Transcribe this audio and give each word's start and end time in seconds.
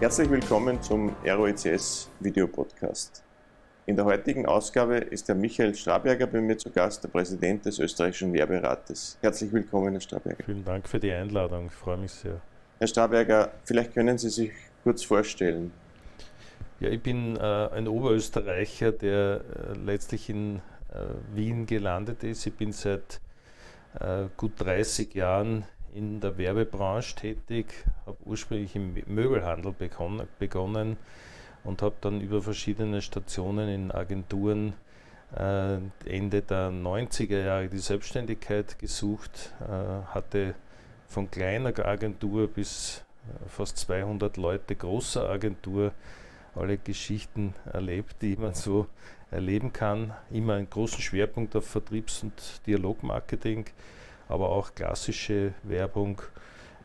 Herzlich 0.00 0.30
willkommen 0.30 0.80
zum 0.80 1.16
ROECS 1.26 2.08
Videopodcast. 2.20 3.24
In 3.86 3.96
der 3.96 4.04
heutigen 4.04 4.46
Ausgabe 4.46 4.98
ist 4.98 5.28
der 5.28 5.34
Michael 5.34 5.74
Straberger 5.74 6.28
bei 6.28 6.40
mir 6.40 6.56
zu 6.56 6.70
Gast, 6.70 7.02
der 7.02 7.08
Präsident 7.08 7.64
des 7.64 7.80
österreichischen 7.80 8.32
Werberates. 8.32 9.18
Herzlich 9.20 9.52
willkommen, 9.52 9.90
Herr 9.90 10.00
Straberger. 10.00 10.44
Vielen 10.44 10.64
Dank 10.64 10.88
für 10.88 11.00
die 11.00 11.10
Einladung, 11.10 11.66
ich 11.66 11.72
freue 11.72 11.96
mich 11.96 12.12
sehr. 12.12 12.40
Herr 12.78 12.86
Straberger, 12.86 13.50
vielleicht 13.64 13.92
können 13.92 14.18
Sie 14.18 14.30
sich 14.30 14.52
kurz 14.84 15.02
vorstellen. 15.02 15.72
Ja, 16.78 16.90
ich 16.90 17.02
bin 17.02 17.36
äh, 17.36 17.40
ein 17.40 17.88
Oberösterreicher, 17.88 18.92
der 18.92 19.40
äh, 19.40 19.78
letztlich 19.84 20.30
in 20.30 20.58
äh, 20.92 21.00
Wien 21.34 21.66
gelandet 21.66 22.22
ist. 22.22 22.46
Ich 22.46 22.54
bin 22.54 22.70
seit 22.70 23.20
äh, 23.98 24.26
gut 24.36 24.52
30 24.58 25.12
Jahren 25.14 25.64
in 25.94 26.20
der 26.20 26.38
Werbebranche 26.38 27.16
tätig, 27.16 27.66
habe 28.06 28.18
ursprünglich 28.24 28.74
im 28.76 28.94
Möbelhandel 29.06 29.74
begonnen, 30.38 30.96
und 31.64 31.82
habe 31.82 31.96
dann 32.00 32.20
über 32.20 32.40
verschiedene 32.40 33.02
Stationen 33.02 33.68
in 33.68 33.90
Agenturen 33.90 34.74
äh, 35.36 35.78
Ende 36.06 36.40
der 36.42 36.70
90er 36.70 37.44
Jahre 37.44 37.68
die 37.68 37.78
Selbstständigkeit 37.78 38.78
gesucht, 38.78 39.52
äh, 39.60 40.06
hatte 40.14 40.54
von 41.08 41.30
kleiner 41.30 41.72
Agentur 41.84 42.48
bis 42.48 43.02
fast 43.48 43.76
200 43.78 44.36
Leute 44.36 44.74
großer 44.74 45.28
Agentur 45.28 45.92
alle 46.54 46.78
Geschichten 46.78 47.54
erlebt, 47.72 48.16
die 48.22 48.36
man 48.36 48.54
so 48.54 48.86
erleben 49.30 49.72
kann. 49.72 50.12
Immer 50.30 50.54
einen 50.54 50.70
großen 50.70 51.00
Schwerpunkt 51.00 51.54
auf 51.56 51.66
Vertriebs- 51.66 52.22
und 52.22 52.32
Dialogmarketing, 52.66 53.66
aber 54.28 54.50
auch 54.50 54.74
klassische 54.74 55.54
Werbung. 55.62 56.22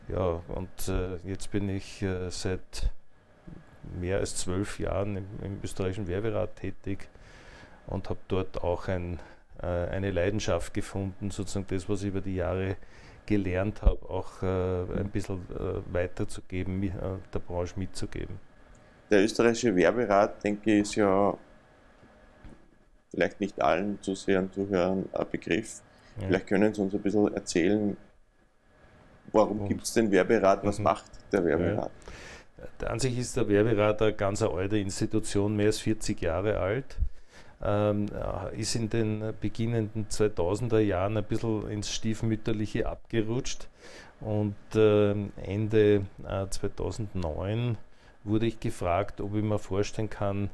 Ja, 0.08 0.42
und 0.48 0.88
äh, 0.88 1.16
jetzt 1.28 1.50
bin 1.50 1.68
ich 1.68 2.02
äh, 2.02 2.30
seit 2.30 2.90
mehr 3.98 4.18
als 4.18 4.36
zwölf 4.36 4.78
Jahren 4.78 5.16
im, 5.16 5.26
im 5.42 5.60
österreichischen 5.62 6.08
Werberat 6.08 6.56
tätig 6.56 7.08
und 7.86 8.08
habe 8.10 8.20
dort 8.28 8.62
auch 8.62 8.88
ein, 8.88 9.18
äh, 9.62 9.66
eine 9.66 10.10
Leidenschaft 10.10 10.74
gefunden, 10.74 11.30
sozusagen 11.30 11.66
das, 11.68 11.88
was 11.88 12.02
ich 12.02 12.08
über 12.08 12.20
die 12.20 12.36
Jahre 12.36 12.76
gelernt 13.26 13.82
habe, 13.82 14.08
auch 14.08 14.42
äh, 14.42 15.00
ein 15.00 15.10
bisschen 15.10 15.46
äh, 15.50 15.94
weiterzugeben, 15.94 16.82
äh, 16.82 16.90
der 17.32 17.38
Branche 17.38 17.78
mitzugeben. 17.78 18.38
Der 19.10 19.22
österreichische 19.22 19.74
Werberat, 19.74 20.42
denke 20.44 20.74
ich, 20.74 20.80
ist 20.82 20.94
ja 20.96 21.36
vielleicht 23.10 23.40
nicht 23.40 23.60
allen 23.60 24.00
Zusehern, 24.02 24.50
Zuhörern 24.52 25.08
ein 25.12 25.26
Begriff. 25.30 25.82
Ja. 26.20 26.26
Vielleicht 26.26 26.46
können 26.46 26.72
Sie 26.74 26.80
uns 26.80 26.94
ein 26.94 27.02
bisschen 27.02 27.34
erzählen, 27.34 27.96
warum 29.32 29.68
gibt 29.68 29.82
es 29.84 29.92
den 29.92 30.10
Werberat, 30.10 30.64
was 30.64 30.78
mhm. 30.78 30.84
macht 30.84 31.10
der 31.32 31.44
Werberat? 31.44 31.90
Ja. 32.80 32.88
An 32.88 32.98
sich 32.98 33.18
ist 33.18 33.36
der 33.36 33.48
Werberat 33.48 34.00
eine 34.00 34.14
ganz 34.14 34.42
alte 34.42 34.78
Institution, 34.78 35.56
mehr 35.56 35.66
als 35.66 35.80
40 35.80 36.20
Jahre 36.22 36.58
alt. 36.58 36.96
Ähm, 37.62 38.06
ist 38.56 38.74
in 38.74 38.90
den 38.90 39.32
beginnenden 39.40 40.06
2000er 40.08 40.80
Jahren 40.80 41.16
ein 41.16 41.24
bisschen 41.24 41.68
ins 41.70 41.90
Stiefmütterliche 41.90 42.86
abgerutscht 42.86 43.68
und 44.20 44.56
äh, 44.74 45.12
Ende 45.42 46.06
äh, 46.26 46.46
2009 46.48 47.76
wurde 48.24 48.46
ich 48.46 48.60
gefragt, 48.60 49.20
ob 49.20 49.34
ich 49.34 49.42
mir 49.42 49.58
vorstellen 49.58 50.10
kann, 50.10 50.50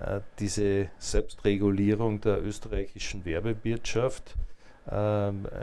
äh, 0.00 0.20
diese 0.38 0.88
Selbstregulierung 0.98 2.20
der 2.20 2.42
österreichischen 2.42 3.24
Werbewirtschaft 3.24 4.34
ähm, 4.34 4.42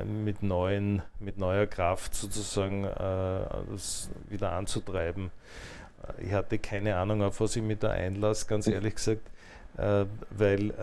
mit, 0.06 0.44
neuen, 0.44 1.02
mit 1.20 1.38
neuer 1.38 1.68
Kraft 1.68 2.16
sozusagen 2.16 2.86
äh, 2.86 3.46
wieder 4.30 4.54
anzutreiben. 4.54 5.32
Äh, 6.04 6.26
ich 6.26 6.34
hatte 6.34 6.58
keine 6.58 6.96
Ahnung, 6.96 7.22
auf 7.22 7.42
was 7.42 7.56
ich 7.56 7.64
mich 7.64 7.80
da 7.80 7.90
einlasse, 7.90 8.48
ganz 8.48 8.68
ehrlich 8.68 8.96
gesagt, 8.96 9.30
weil 9.76 10.74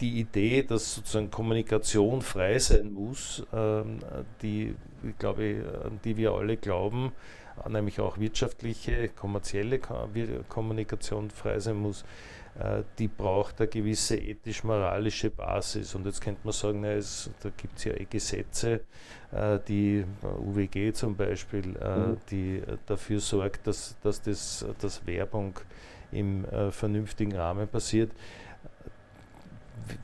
die 0.00 0.20
Idee, 0.20 0.62
dass 0.62 0.94
sozusagen 0.94 1.30
Kommunikation 1.30 2.22
frei 2.22 2.58
sein 2.58 2.92
muss, 2.92 3.44
ähm, 3.52 3.98
die, 4.42 4.74
glaube 5.18 5.64
an 5.84 6.00
die 6.04 6.16
wir 6.16 6.32
alle 6.32 6.56
glauben, 6.56 7.12
nämlich 7.68 8.00
auch 8.00 8.18
wirtschaftliche, 8.18 9.08
kommerzielle 9.08 9.80
Kommunikation 10.48 11.30
frei 11.30 11.58
sein 11.58 11.76
muss, 11.76 12.02
äh, 12.02 12.06
die 12.98 13.08
braucht 13.08 13.60
eine 13.60 13.68
gewisse 13.68 14.16
ethisch-moralische 14.16 15.30
Basis. 15.30 15.94
Und 15.94 16.04
jetzt 16.04 16.20
könnte 16.20 16.40
man 16.44 16.52
sagen, 16.52 16.80
na, 16.80 16.92
es, 16.92 17.30
da 17.42 17.50
gibt 17.56 17.78
es 17.78 17.84
ja 17.84 17.92
eh 17.92 18.04
Gesetze, 18.04 18.80
äh, 19.32 19.58
die 19.66 20.04
UWG 20.22 20.92
zum 20.92 21.16
Beispiel, 21.16 21.76
äh, 21.76 21.96
mhm. 21.96 22.16
die 22.30 22.62
dafür 22.86 23.20
sorgt, 23.20 23.66
dass, 23.66 23.96
dass, 24.02 24.20
das, 24.20 24.66
dass 24.80 25.06
Werbung 25.06 25.54
im 26.12 26.44
vernünftigen 26.72 27.36
Rahmen 27.36 27.68
passiert 27.68 28.10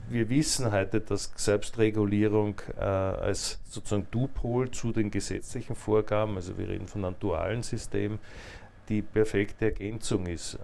wir 0.09 0.29
wissen 0.29 0.71
heute, 0.73 1.01
dass 1.01 1.33
Selbstregulierung 1.37 2.61
äh, 2.79 2.83
als 2.83 3.59
sozusagen 3.69 4.07
Dupol 4.11 4.71
zu 4.71 4.93
den 4.93 5.11
gesetzlichen 5.11 5.75
Vorgaben, 5.75 6.37
also 6.37 6.57
wir 6.59 6.69
reden 6.69 6.87
von 6.87 7.05
einem 7.05 7.17
dualen 7.19 7.63
System, 7.63 8.19
die 8.89 9.03
perfekte 9.03 9.67
Ergänzung 9.67 10.27
ist, 10.27 10.55
äh, 10.55 10.59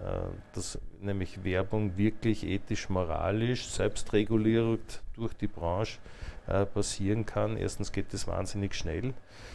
dass 0.53 0.79
nämlich 1.01 1.43
Werbung 1.43 1.97
wirklich 1.97 2.45
ethisch-moralisch, 2.45 3.67
selbstregulierend 3.67 5.01
durch 5.15 5.33
die 5.33 5.47
Branche 5.47 5.99
äh, 6.47 6.65
passieren 6.65 7.25
kann. 7.25 7.57
Erstens 7.57 7.91
geht 7.91 8.13
es 8.13 8.27
wahnsinnig 8.27 8.75
schnell. 8.75 9.13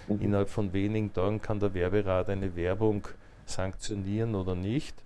Mhm. 0.08 0.20
Innerhalb 0.20 0.48
von 0.48 0.72
wenigen 0.72 1.12
Tagen 1.12 1.40
kann 1.40 1.60
der 1.60 1.74
Werberat 1.74 2.28
eine 2.28 2.54
Werbung 2.56 3.08
sanktionieren 3.46 4.34
oder 4.34 4.54
nicht. 4.54 5.02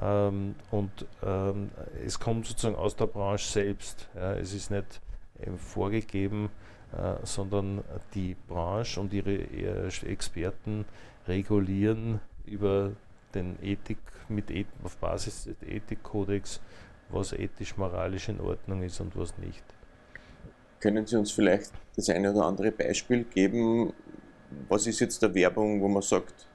Ähm, 0.00 0.54
und 0.70 1.06
ähm, 1.22 1.70
es 2.04 2.18
kommt 2.18 2.46
sozusagen 2.46 2.76
aus 2.76 2.96
der 2.96 3.06
Branche 3.06 3.50
selbst. 3.50 4.08
Es 4.14 4.54
ist 4.54 4.70
nicht 4.70 5.00
ähm, 5.40 5.58
vorgegeben, 5.58 6.50
äh, 6.92 7.24
sondern 7.24 7.82
die 8.14 8.36
Branche 8.48 9.00
und 9.00 9.12
ihre 9.12 9.32
äh, 9.32 9.88
Experten 10.06 10.84
regulieren 11.26 12.20
über 12.52 12.92
den 13.34 13.56
Ethik, 13.62 13.98
mit 14.28 14.50
Eth 14.50 14.66
auf 14.84 14.96
Basis 14.98 15.44
des 15.44 15.56
Ethikkodex, 15.68 16.60
was 17.08 17.32
ethisch-moralisch 17.32 18.28
in 18.28 18.40
Ordnung 18.40 18.82
ist 18.82 19.00
und 19.00 19.16
was 19.16 19.36
nicht. 19.38 19.64
Können 20.80 21.06
Sie 21.06 21.16
uns 21.16 21.30
vielleicht 21.30 21.72
das 21.96 22.08
eine 22.08 22.32
oder 22.32 22.44
andere 22.44 22.72
Beispiel 22.72 23.24
geben? 23.24 23.92
Was 24.68 24.86
ist 24.86 25.00
jetzt 25.00 25.22
der 25.22 25.34
Werbung, 25.34 25.80
wo 25.80 25.88
man 25.88 26.02
sagt, 26.02 26.46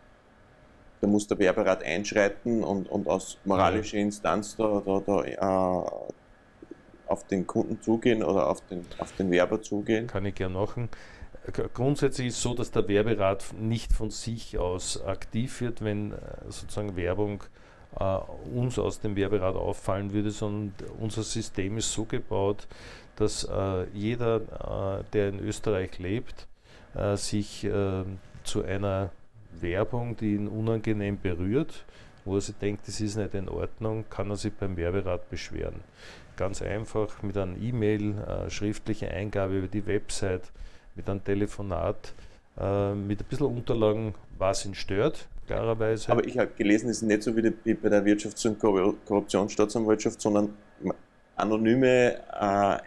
da 1.02 1.08
muss 1.08 1.28
der 1.28 1.38
Werberat 1.40 1.84
einschreiten 1.84 2.64
und, 2.64 2.90
und 2.90 3.08
aus 3.08 3.38
moralischer 3.46 3.98
Instanz 3.98 4.56
da, 4.56 4.82
da, 4.86 5.00
da 5.00 5.24
äh, 5.24 7.08
auf 7.08 7.26
den 7.28 7.48
Kunden 7.48 7.82
zugehen 7.82 8.24
oder 8.24 8.50
auf 8.50 8.62
den, 8.68 8.86
auf 8.98 9.12
den 9.14 9.32
Werber 9.32 9.62
zugehen? 9.62 10.08
Kann 10.08 10.26
ich 10.26 10.36
gerne 10.36 10.56
machen. 10.56 10.90
Grundsätzlich 11.74 12.28
ist 12.28 12.38
es 12.38 12.42
so, 12.42 12.54
dass 12.54 12.72
der 12.72 12.88
Werberat 12.88 13.54
nicht 13.58 13.94
von 13.94 14.10
sich 14.10 14.58
aus 14.58 15.02
aktiv 15.04 15.62
wird, 15.62 15.82
wenn 15.82 16.12
äh, 16.12 16.16
sozusagen 16.50 16.98
Werbung 16.98 17.44
äh, 18.00 18.18
uns 18.54 18.78
aus 18.78 19.00
dem 19.00 19.16
Werberat 19.16 19.56
auffallen 19.56 20.12
würde, 20.12 20.32
sondern 20.32 20.74
unser 21.00 21.24
System 21.24 21.78
ist 21.78 21.92
so 21.92 22.06
gebaut, 22.06 22.68
dass 23.16 23.44
äh, 23.46 23.86
jeder, 23.94 25.00
äh, 25.00 25.04
der 25.14 25.30
in 25.30 25.40
Österreich 25.40 25.98
lebt, 26.00 26.48
sich 27.16 27.68
zu 28.44 28.64
einer 28.64 29.12
Werbung, 29.60 30.18
die 30.18 30.34
ihn 30.34 30.48
unangenehm 30.48 31.20
berührt, 31.22 31.86
wo 32.26 32.36
er 32.36 32.42
sich 32.42 32.56
denkt, 32.56 32.88
das 32.88 33.00
ist 33.02 33.18
nicht 33.18 33.36
in 33.36 33.50
Ordnung, 33.50 34.06
kann 34.10 34.32
er 34.32 34.36
sich 34.36 34.52
beim 34.54 34.78
Werberat 34.78 35.30
beschweren. 35.30 35.82
Ganz 36.38 36.64
einfach 36.64 37.22
mit 37.22 37.38
einer 37.38 37.56
E-Mail, 37.56 38.48
schriftliche 38.50 39.12
Eingabe 39.12 39.60
über 39.60 39.68
die 39.68 39.86
Website, 39.86 40.52
mit 40.98 41.10
einem 41.10 41.24
Telefonat, 41.24 42.14
äh, 42.60 42.94
mit 42.94 43.22
ein 43.22 43.26
bisschen 43.30 43.46
Unterlagen, 43.46 44.14
was 44.38 44.66
ihn 44.66 44.76
stört, 44.76 45.28
klarerweise. 45.46 46.12
Aber 46.12 46.26
ich 46.26 46.38
habe 46.38 46.52
gelesen, 46.58 46.90
es 46.90 46.98
ist 46.98 47.04
nicht 47.04 47.24
so 47.24 47.36
wie, 47.36 47.54
die, 47.66 47.74
bei 47.76 47.90
der 47.90 48.04
Wirtschafts- 48.04 48.46
und 48.48 48.60
Korruptionsstaatsanwaltschaft, 48.60 50.20
sondern 50.20 50.50
anonyme 51.36 52.16
äh, 52.40 52.78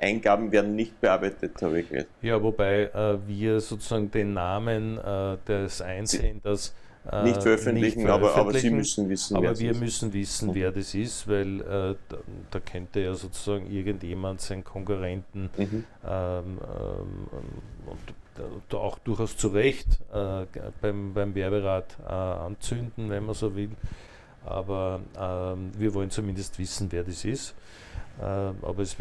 Eingaben 0.00 0.52
werden 0.52 0.76
nicht 0.76 1.00
bearbeitet, 1.00 1.60
habe 1.62 1.80
ich 1.80 1.88
gehört. 1.88 2.06
Ja, 2.22 2.40
wobei 2.42 2.84
äh, 2.84 3.18
wir 3.26 3.60
sozusagen 3.60 4.10
den 4.10 4.34
Namen 4.34 4.98
äh, 4.98 5.36
des 5.46 5.80
Einsehers 5.80 6.68
äh, 6.68 6.87
nicht 7.24 7.42
veröffentlichen, 7.42 8.02
nicht 8.02 8.10
aber, 8.10 8.34
aber, 8.34 8.52
Sie 8.54 8.70
müssen 8.70 9.08
wissen, 9.08 9.36
aber 9.36 9.50
wer 9.50 9.58
wir 9.58 9.70
ist. 9.72 9.80
müssen 9.80 10.12
wissen, 10.12 10.54
wer 10.54 10.72
das 10.72 10.94
ist, 10.94 11.26
weil 11.28 11.60
äh, 11.60 11.94
da, 12.08 12.18
da, 12.50 12.60
könnte 12.60 13.00
ja 13.00 13.14
sozusagen 13.14 13.70
irgendjemand 13.70 14.40
seinen 14.40 14.64
Konkurrenten 14.64 15.50
mhm. 15.56 15.84
ähm, 16.06 16.58
ähm, 16.60 17.28
und 17.86 18.74
auch 18.74 18.98
durchaus 18.98 19.36
zu 19.36 19.48
Recht 19.48 19.98
äh, 20.12 20.44
beim, 20.80 21.12
beim 21.14 21.34
Werberat 21.34 21.96
äh, 22.06 22.12
anzünden, 22.12 23.10
wenn 23.10 23.24
man 23.24 23.34
so 23.34 23.56
will. 23.56 23.70
Aber 24.44 25.00
ähm, 25.18 25.72
wir 25.76 25.94
wollen 25.94 26.10
zumindest 26.10 26.58
wissen, 26.58 26.88
wer 26.90 27.04
das 27.04 27.24
ist. 27.24 27.54
aber 28.20 28.78
es 28.78 28.96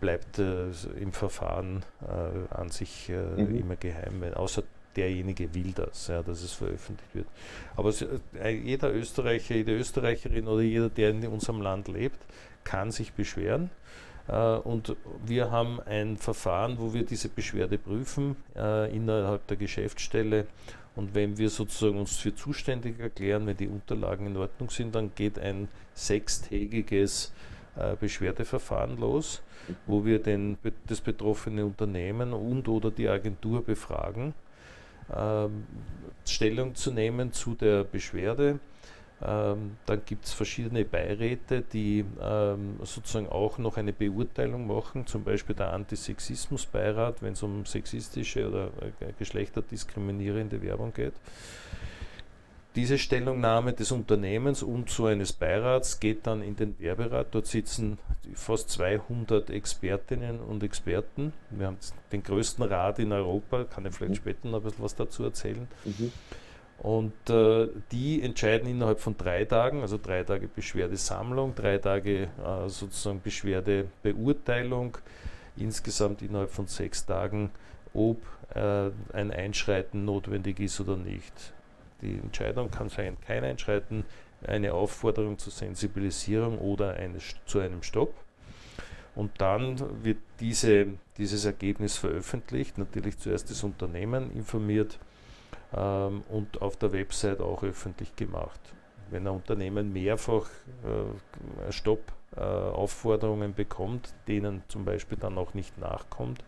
bleibt 0.00 0.38
äh, 0.38 0.70
im 0.98 1.12
Verfahren 1.12 1.84
äh, 2.02 2.54
an 2.54 2.70
sich 2.70 3.10
äh, 3.10 3.42
mhm. 3.42 3.56
immer 3.56 3.76
geheim, 3.76 4.24
außer 4.34 4.62
derjenige 4.96 5.54
will 5.54 5.72
das, 5.72 6.08
ja, 6.08 6.22
dass 6.22 6.42
es 6.42 6.52
veröffentlicht 6.52 7.14
wird. 7.14 7.26
Aber 7.76 7.92
äh, 8.42 8.50
jeder 8.50 8.92
Österreicher, 8.92 9.54
jede 9.54 9.76
Österreicherin 9.76 10.48
oder 10.48 10.62
jeder, 10.62 10.88
der 10.88 11.10
in 11.10 11.26
unserem 11.26 11.60
Land 11.60 11.88
lebt, 11.88 12.18
kann 12.64 12.90
sich 12.90 13.12
beschweren. 13.12 13.70
Äh, 14.28 14.34
und 14.34 14.96
wir 15.24 15.50
haben 15.50 15.80
ein 15.80 16.16
Verfahren, 16.16 16.78
wo 16.78 16.92
wir 16.92 17.04
diese 17.04 17.28
Beschwerde 17.28 17.78
prüfen 17.78 18.36
äh, 18.56 18.94
innerhalb 18.94 19.46
der 19.46 19.56
Geschäftsstelle. 19.56 20.46
Und 20.96 21.14
wenn 21.14 21.38
wir 21.38 21.50
sozusagen 21.50 21.98
uns 21.98 22.16
für 22.16 22.34
zuständig 22.34 22.98
erklären, 22.98 23.46
wenn 23.46 23.56
die 23.56 23.68
Unterlagen 23.68 24.26
in 24.26 24.36
Ordnung 24.36 24.70
sind, 24.70 24.94
dann 24.94 25.12
geht 25.14 25.38
ein 25.38 25.68
sechstägiges 25.94 27.32
Beschwerdeverfahren 28.00 28.98
los, 28.98 29.40
wo 29.86 30.04
wir 30.04 30.18
den, 30.18 30.58
das 30.88 31.00
betroffene 31.00 31.64
Unternehmen 31.64 32.32
und 32.32 32.66
oder 32.66 32.90
die 32.90 33.08
Agentur 33.08 33.64
befragen 33.64 34.34
ähm, 35.14 35.64
Stellung 36.26 36.74
zu 36.74 36.92
nehmen 36.92 37.32
zu 37.32 37.54
der 37.54 37.84
Beschwerde. 37.84 38.60
Ähm, 39.22 39.76
dann 39.84 40.00
gibt 40.06 40.24
es 40.24 40.32
verschiedene 40.32 40.84
Beiräte, 40.84 41.60
die 41.60 42.04
ähm, 42.22 42.76
sozusagen 42.82 43.28
auch 43.28 43.58
noch 43.58 43.76
eine 43.76 43.92
Beurteilung 43.92 44.66
machen, 44.66 45.06
zum 45.06 45.24
Beispiel 45.24 45.54
der 45.54 45.74
Antisexismusbeirat, 45.74 47.22
wenn 47.22 47.34
es 47.34 47.42
um 47.42 47.66
sexistische 47.66 48.48
oder 48.48 48.66
äh, 49.00 49.12
geschlechterdiskriminierende 49.18 50.62
Werbung 50.62 50.94
geht. 50.94 51.12
Diese 52.76 52.98
Stellungnahme 52.98 53.72
des 53.72 53.90
Unternehmens 53.90 54.62
und 54.62 54.90
so 54.90 55.06
eines 55.06 55.32
Beirats 55.32 55.98
geht 55.98 56.26
dann 56.28 56.40
in 56.40 56.54
den 56.54 56.78
Werberat. 56.78 57.28
Dort 57.32 57.46
sitzen 57.46 57.98
fast 58.34 58.70
200 58.70 59.50
Expertinnen 59.50 60.38
und 60.38 60.62
Experten. 60.62 61.32
Wir 61.50 61.66
haben 61.66 61.78
den 62.12 62.22
größten 62.22 62.64
Rat 62.64 63.00
in 63.00 63.10
Europa, 63.12 63.64
kann 63.64 63.86
ich 63.86 63.94
vielleicht 63.94 64.12
mhm. 64.12 64.16
später 64.16 64.48
noch 64.48 64.58
ein 64.58 64.62
bisschen 64.62 64.84
was 64.84 64.94
dazu 64.94 65.24
erzählen. 65.24 65.66
Mhm. 65.84 66.12
Und 66.78 67.28
äh, 67.28 67.68
die 67.90 68.22
entscheiden 68.22 68.68
innerhalb 68.68 69.00
von 69.00 69.16
drei 69.16 69.44
Tagen, 69.44 69.82
also 69.82 69.98
drei 69.98 70.22
Tage 70.22 70.46
Beschwerdesammlung, 70.46 71.54
drei 71.56 71.76
Tage 71.78 72.22
äh, 72.22 72.68
sozusagen 72.68 73.20
Beschwerdebeurteilung, 73.20 74.96
insgesamt 75.56 76.22
innerhalb 76.22 76.50
von 76.50 76.68
sechs 76.68 77.04
Tagen, 77.04 77.50
ob 77.92 78.22
äh, 78.54 78.90
ein 79.12 79.30
Einschreiten 79.30 80.04
notwendig 80.04 80.60
ist 80.60 80.80
oder 80.80 80.96
nicht. 80.96 81.52
Die 82.02 82.18
Entscheidung 82.18 82.70
kann 82.70 82.88
sein, 82.88 83.16
kein 83.26 83.44
Einschreiten, 83.44 84.04
eine 84.46 84.72
Aufforderung 84.72 85.38
zur 85.38 85.52
Sensibilisierung 85.52 86.58
oder 86.58 86.94
eine, 86.94 87.18
zu 87.46 87.58
einem 87.58 87.82
Stopp. 87.82 88.14
Und 89.14 89.40
dann 89.40 90.04
wird 90.04 90.18
diese, 90.38 90.86
dieses 91.18 91.44
Ergebnis 91.44 91.96
veröffentlicht, 91.96 92.78
natürlich 92.78 93.18
zuerst 93.18 93.50
das 93.50 93.62
Unternehmen 93.64 94.32
informiert 94.32 94.98
ähm, 95.74 96.22
und 96.28 96.62
auf 96.62 96.76
der 96.76 96.92
Website 96.92 97.40
auch 97.40 97.62
öffentlich 97.62 98.14
gemacht. 98.16 98.60
Wenn 99.10 99.26
ein 99.26 99.34
Unternehmen 99.34 99.92
mehrfach 99.92 100.48
äh, 100.84 101.72
Stopp-Aufforderungen 101.72 103.50
äh, 103.50 103.54
bekommt, 103.54 104.14
denen 104.28 104.62
zum 104.68 104.84
Beispiel 104.84 105.18
dann 105.18 105.36
auch 105.36 105.54
nicht 105.54 105.76
nachkommt, 105.78 106.44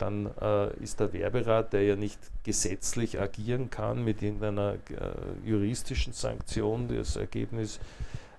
dann 0.00 0.30
äh, 0.40 0.72
ist 0.82 1.00
der 1.00 1.12
Werberat, 1.12 1.72
der 1.72 1.82
ja 1.82 1.96
nicht 1.96 2.18
gesetzlich 2.44 3.20
agieren 3.20 3.70
kann 3.70 4.04
mit 4.04 4.22
irgendeiner 4.22 4.74
äh, 4.74 5.48
juristischen 5.48 6.12
Sanktion, 6.12 6.88
das 6.88 7.16
Ergebnis 7.16 7.80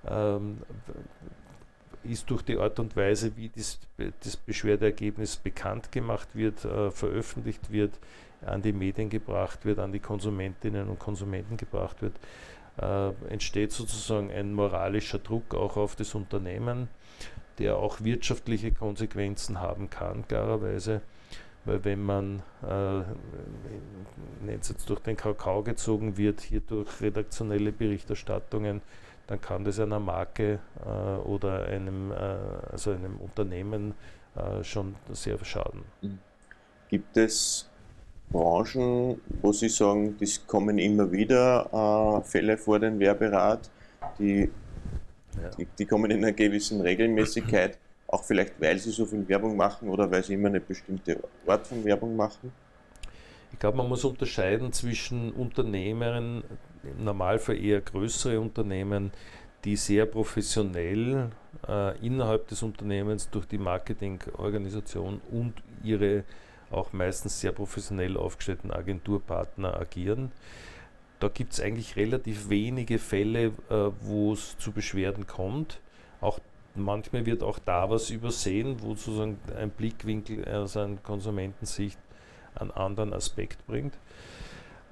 ähm, 0.07 0.57
ist 2.03 2.29
durch 2.29 2.41
die 2.41 2.57
Art 2.57 2.79
und 2.79 2.95
Weise, 2.95 3.35
wie 3.37 3.49
das, 3.49 3.79
das 4.23 4.35
Beschwerdeergebnis 4.35 5.37
bekannt 5.37 5.91
gemacht 5.91 6.29
wird, 6.33 6.65
äh, 6.65 6.91
veröffentlicht 6.91 7.71
wird, 7.71 7.99
an 8.45 8.61
die 8.61 8.73
Medien 8.73 9.09
gebracht 9.09 9.65
wird, 9.65 9.79
an 9.79 9.91
die 9.91 9.99
Konsumentinnen 9.99 10.87
und 10.87 10.97
Konsumenten 10.97 11.57
gebracht 11.57 12.01
wird, 12.01 12.13
äh, 12.77 13.09
entsteht 13.31 13.71
sozusagen 13.71 14.31
ein 14.31 14.53
moralischer 14.53 15.19
Druck 15.19 15.53
auch 15.53 15.77
auf 15.77 15.95
das 15.95 16.15
Unternehmen, 16.15 16.87
der 17.59 17.77
auch 17.77 18.01
wirtschaftliche 18.01 18.71
Konsequenzen 18.71 19.59
haben 19.59 19.89
kann, 19.89 20.27
klarerweise. 20.27 21.01
Weil 21.65 21.83
wenn 21.85 22.01
man, 22.01 22.41
äh, 22.67 23.01
jetzt 24.51 24.89
durch 24.89 24.99
den 25.01 25.15
Kakao 25.15 25.61
gezogen 25.61 26.17
wird, 26.17 26.41
hier 26.41 26.61
durch 26.61 27.01
redaktionelle 27.01 27.71
Berichterstattungen, 27.71 28.81
dann 29.27 29.39
kann 29.39 29.63
das 29.63 29.79
einer 29.79 29.99
Marke 29.99 30.59
äh, 30.83 31.27
oder 31.27 31.65
einem, 31.65 32.11
äh, 32.11 32.15
also 32.71 32.91
einem 32.91 33.17
Unternehmen 33.17 33.93
äh, 34.35 34.63
schon 34.63 34.95
sehr 35.11 35.43
schaden. 35.45 35.83
Mhm. 36.01 36.19
Gibt 36.89 37.15
es 37.15 37.69
Branchen, 38.31 39.21
wo 39.41 39.51
Sie 39.51 39.69
sagen, 39.69 40.15
es 40.19 40.45
kommen 40.45 40.77
immer 40.77 41.11
wieder 41.11 42.21
äh, 42.21 42.27
Fälle 42.27 42.57
vor 42.57 42.79
den 42.79 42.99
Werberat, 42.99 43.69
die, 44.19 44.49
ja. 45.41 45.49
die, 45.57 45.67
die 45.77 45.85
kommen 45.85 46.11
in 46.11 46.17
einer 46.17 46.33
gewissen 46.33 46.81
Regelmäßigkeit? 46.81 47.77
Auch 48.11 48.23
vielleicht, 48.25 48.59
weil 48.59 48.77
sie 48.77 48.91
so 48.91 49.05
viel 49.05 49.25
Werbung 49.27 49.55
machen 49.55 49.87
oder 49.87 50.11
weil 50.11 50.21
sie 50.21 50.33
immer 50.33 50.49
eine 50.49 50.59
bestimmte 50.59 51.17
Art 51.47 51.65
von 51.65 51.83
Werbung 51.85 52.15
machen? 52.15 52.51
Ich 53.53 53.59
glaube, 53.59 53.77
man 53.77 53.87
muss 53.87 54.03
unterscheiden 54.03 54.73
zwischen 54.73 55.31
Unternehmen, 55.31 56.43
im 56.83 57.03
Normalfall 57.05 57.57
eher 57.57 57.79
größere 57.79 58.39
Unternehmen, 58.39 59.11
die 59.63 59.75
sehr 59.77 60.05
professionell 60.05 61.29
äh, 61.67 61.97
innerhalb 62.05 62.47
des 62.47 62.63
Unternehmens 62.63 63.29
durch 63.29 63.45
die 63.45 63.57
Marketingorganisation 63.57 65.21
und 65.31 65.53
ihre 65.83 66.23
auch 66.69 66.93
meistens 66.93 67.39
sehr 67.39 67.51
professionell 67.51 68.17
aufgestellten 68.17 68.71
Agenturpartner 68.71 69.79
agieren. 69.79 70.31
Da 71.19 71.27
gibt 71.27 71.53
es 71.53 71.61
eigentlich 71.61 71.95
relativ 71.95 72.49
wenige 72.49 72.97
Fälle, 72.97 73.51
äh, 73.69 73.91
wo 74.01 74.33
es 74.33 74.57
zu 74.57 74.71
Beschwerden 74.71 75.27
kommt. 75.27 75.79
Auch 76.19 76.39
manchmal 76.75 77.25
wird 77.25 77.43
auch 77.43 77.59
da 77.59 77.89
was 77.89 78.09
übersehen, 78.09 78.77
wo 78.81 78.95
sozusagen 78.95 79.37
ein 79.57 79.69
Blickwinkel 79.69 80.47
aus 80.47 80.77
einer 80.77 80.97
Konsumentensicht 80.97 81.97
einen 82.55 82.71
anderen 82.71 83.13
Aspekt 83.13 83.65
bringt. 83.67 83.93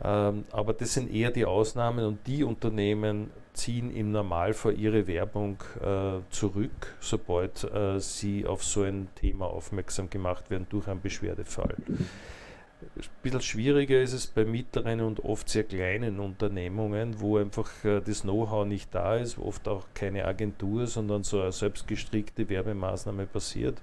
Ähm, 0.02 0.46
aber 0.52 0.74
das 0.74 0.94
sind 0.94 1.14
eher 1.14 1.32
die 1.32 1.46
Ausnahmen 1.46 2.06
und 2.06 2.26
die 2.26 2.44
Unternehmen 2.44 3.32
ziehen 3.54 3.94
im 3.94 4.12
Normalfall 4.12 4.80
ihre 4.80 5.08
Werbung 5.08 5.58
äh, 5.82 6.22
zurück, 6.30 6.96
sobald 7.02 7.66
äh, 7.66 8.00
sie 8.00 8.46
auf 8.46 8.64
so 8.64 8.84
ein 8.84 9.10
Thema 9.16 9.48
aufmerksam 9.48 10.10
gemacht 10.10 10.50
werden 10.50 10.68
durch 10.70 10.88
einen 10.88 11.02
Beschwerdefall. 11.02 11.76
Ein 13.00 13.06
bisschen 13.24 13.42
schwieriger 13.42 14.02
ist 14.02 14.12
es 14.12 14.28
bei 14.28 14.44
mittleren 14.44 15.00
und 15.00 15.24
oft 15.24 15.48
sehr 15.48 15.64
kleinen 15.64 16.20
Unternehmungen, 16.20 17.22
wo 17.22 17.38
einfach 17.38 17.70
äh, 17.86 18.02
das 18.02 18.24
Know-how 18.24 18.66
nicht 18.66 18.94
da 18.94 19.16
ist, 19.16 19.38
oft 19.38 19.70
auch 19.70 19.86
keine 19.94 20.26
Agentur, 20.26 20.86
sondern 20.86 21.24
so 21.24 21.40
eine 21.42 21.54
selbstgestrickte 21.54 22.50
Werbemaßnahme 22.50 23.26
passiert. 23.26 23.78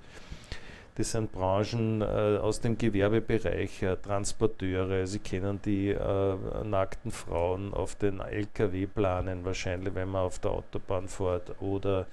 Das 0.97 1.13
sind 1.13 1.33
Branchen 1.33 2.03
äh, 2.03 2.05
aus 2.05 2.61
dem 2.61 2.77
Gewerbebereich, 2.77 3.83
äh, 3.83 3.97
Transporteure, 3.97 5.07
Sie 5.07 5.19
kennen 5.19 5.61
die 5.65 5.91
äh, 5.91 6.37
nackten 6.65 7.11
Frauen 7.11 7.73
auf 7.73 7.95
den 7.97 8.21
Lkw-Planen, 8.21 9.47
wahrscheinlich 9.47 9.95
wenn 9.95 10.11
man 10.11 10.23
auf 10.23 10.39
der 10.41 10.51
Autobahn 10.51 11.09
fährt, 11.09 11.61
oder 11.63 12.07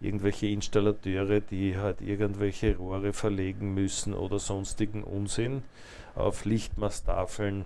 irgendwelche 0.00 0.46
Installateure, 0.48 1.40
die 1.40 1.76
halt 1.76 2.00
irgendwelche 2.00 2.76
Rohre 2.76 3.12
verlegen 3.12 3.74
müssen 3.74 4.14
oder 4.14 4.38
sonstigen 4.38 5.02
Unsinn 5.02 5.62
auf 6.14 6.44
Lichtmasttafeln, 6.44 7.64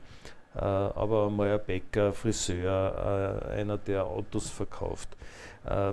äh, 0.54 0.60
aber 0.60 1.30
mal 1.30 1.50
ein 1.50 1.64
Bäcker, 1.64 2.12
Friseur, 2.12 3.44
äh, 3.54 3.60
einer, 3.60 3.78
der 3.78 4.06
Autos 4.06 4.48
verkauft. 4.50 5.08
Äh, 5.64 5.92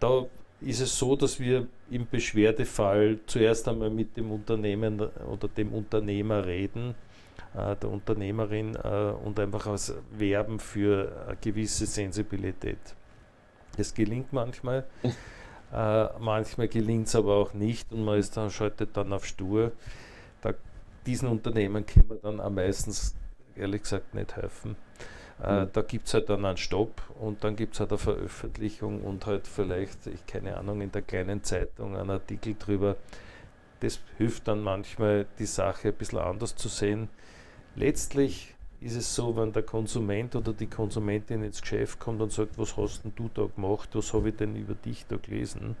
da 0.00 0.26
ist 0.60 0.80
es 0.80 0.98
so, 0.98 1.16
dass 1.16 1.38
wir 1.40 1.66
im 1.90 2.06
Beschwerdefall 2.06 3.18
zuerst 3.26 3.68
einmal 3.68 3.90
mit 3.90 4.16
dem 4.16 4.30
Unternehmen 4.30 5.00
oder 5.00 5.48
dem 5.48 5.72
Unternehmer 5.72 6.46
reden, 6.46 6.94
äh, 7.54 7.76
der 7.76 7.90
Unternehmerin 7.90 8.74
äh, 8.76 9.12
und 9.24 9.38
einfach 9.38 9.66
als 9.66 9.94
werben 10.10 10.58
für 10.58 11.24
eine 11.26 11.36
gewisse 11.36 11.86
Sensibilität. 11.86 12.78
Es 13.76 13.94
gelingt 13.94 14.32
manchmal, 14.32 14.84
äh, 15.72 16.06
manchmal 16.18 16.68
gelingt 16.68 17.08
es 17.08 17.16
aber 17.16 17.34
auch 17.36 17.54
nicht 17.54 17.92
und 17.92 18.04
man 18.04 18.18
ist 18.18 18.36
dann, 18.36 18.50
schaltet 18.50 18.96
dann 18.96 19.12
auf 19.12 19.26
Stur 19.26 19.72
diesen 21.06 21.28
Unternehmen 21.28 21.84
können 21.86 22.08
wir 22.08 22.16
dann 22.16 22.40
am 22.40 22.54
meistens 22.54 23.14
ehrlich 23.56 23.82
gesagt 23.82 24.14
nicht 24.14 24.36
helfen. 24.36 24.76
Äh, 25.42 25.62
mhm. 25.62 25.70
Da 25.72 25.82
gibt 25.82 26.06
es 26.06 26.14
halt 26.14 26.28
dann 26.28 26.44
einen 26.44 26.56
Stopp 26.56 27.02
und 27.20 27.42
dann 27.44 27.56
gibt 27.56 27.74
es 27.74 27.80
halt 27.80 27.90
eine 27.90 27.98
Veröffentlichung 27.98 29.02
und 29.02 29.26
halt 29.26 29.46
vielleicht, 29.46 30.06
ich 30.06 30.26
keine 30.26 30.56
Ahnung, 30.56 30.80
in 30.80 30.92
der 30.92 31.02
kleinen 31.02 31.42
Zeitung 31.42 31.96
einen 31.96 32.10
Artikel 32.10 32.54
drüber. 32.58 32.96
Das 33.80 33.98
hilft 34.16 34.46
dann 34.46 34.62
manchmal, 34.62 35.26
die 35.38 35.46
Sache 35.46 35.88
ein 35.88 35.94
bisschen 35.94 36.20
anders 36.20 36.54
zu 36.54 36.68
sehen. 36.68 37.08
Letztlich 37.74 38.54
ist 38.84 38.96
es 38.96 39.14
so, 39.14 39.36
wenn 39.36 39.52
der 39.52 39.62
Konsument 39.62 40.34
oder 40.36 40.52
die 40.52 40.66
Konsumentin 40.66 41.42
ins 41.42 41.60
Geschäft 41.60 41.98
kommt 41.98 42.20
und 42.20 42.32
sagt, 42.32 42.58
was 42.58 42.76
hast 42.76 43.04
denn 43.04 43.12
du 43.14 43.30
da 43.32 43.46
gemacht, 43.54 43.90
was 43.92 44.12
habe 44.12 44.30
ich 44.30 44.36
denn 44.36 44.56
über 44.56 44.74
dich 44.74 45.06
da 45.06 45.16
gelesen, 45.16 45.76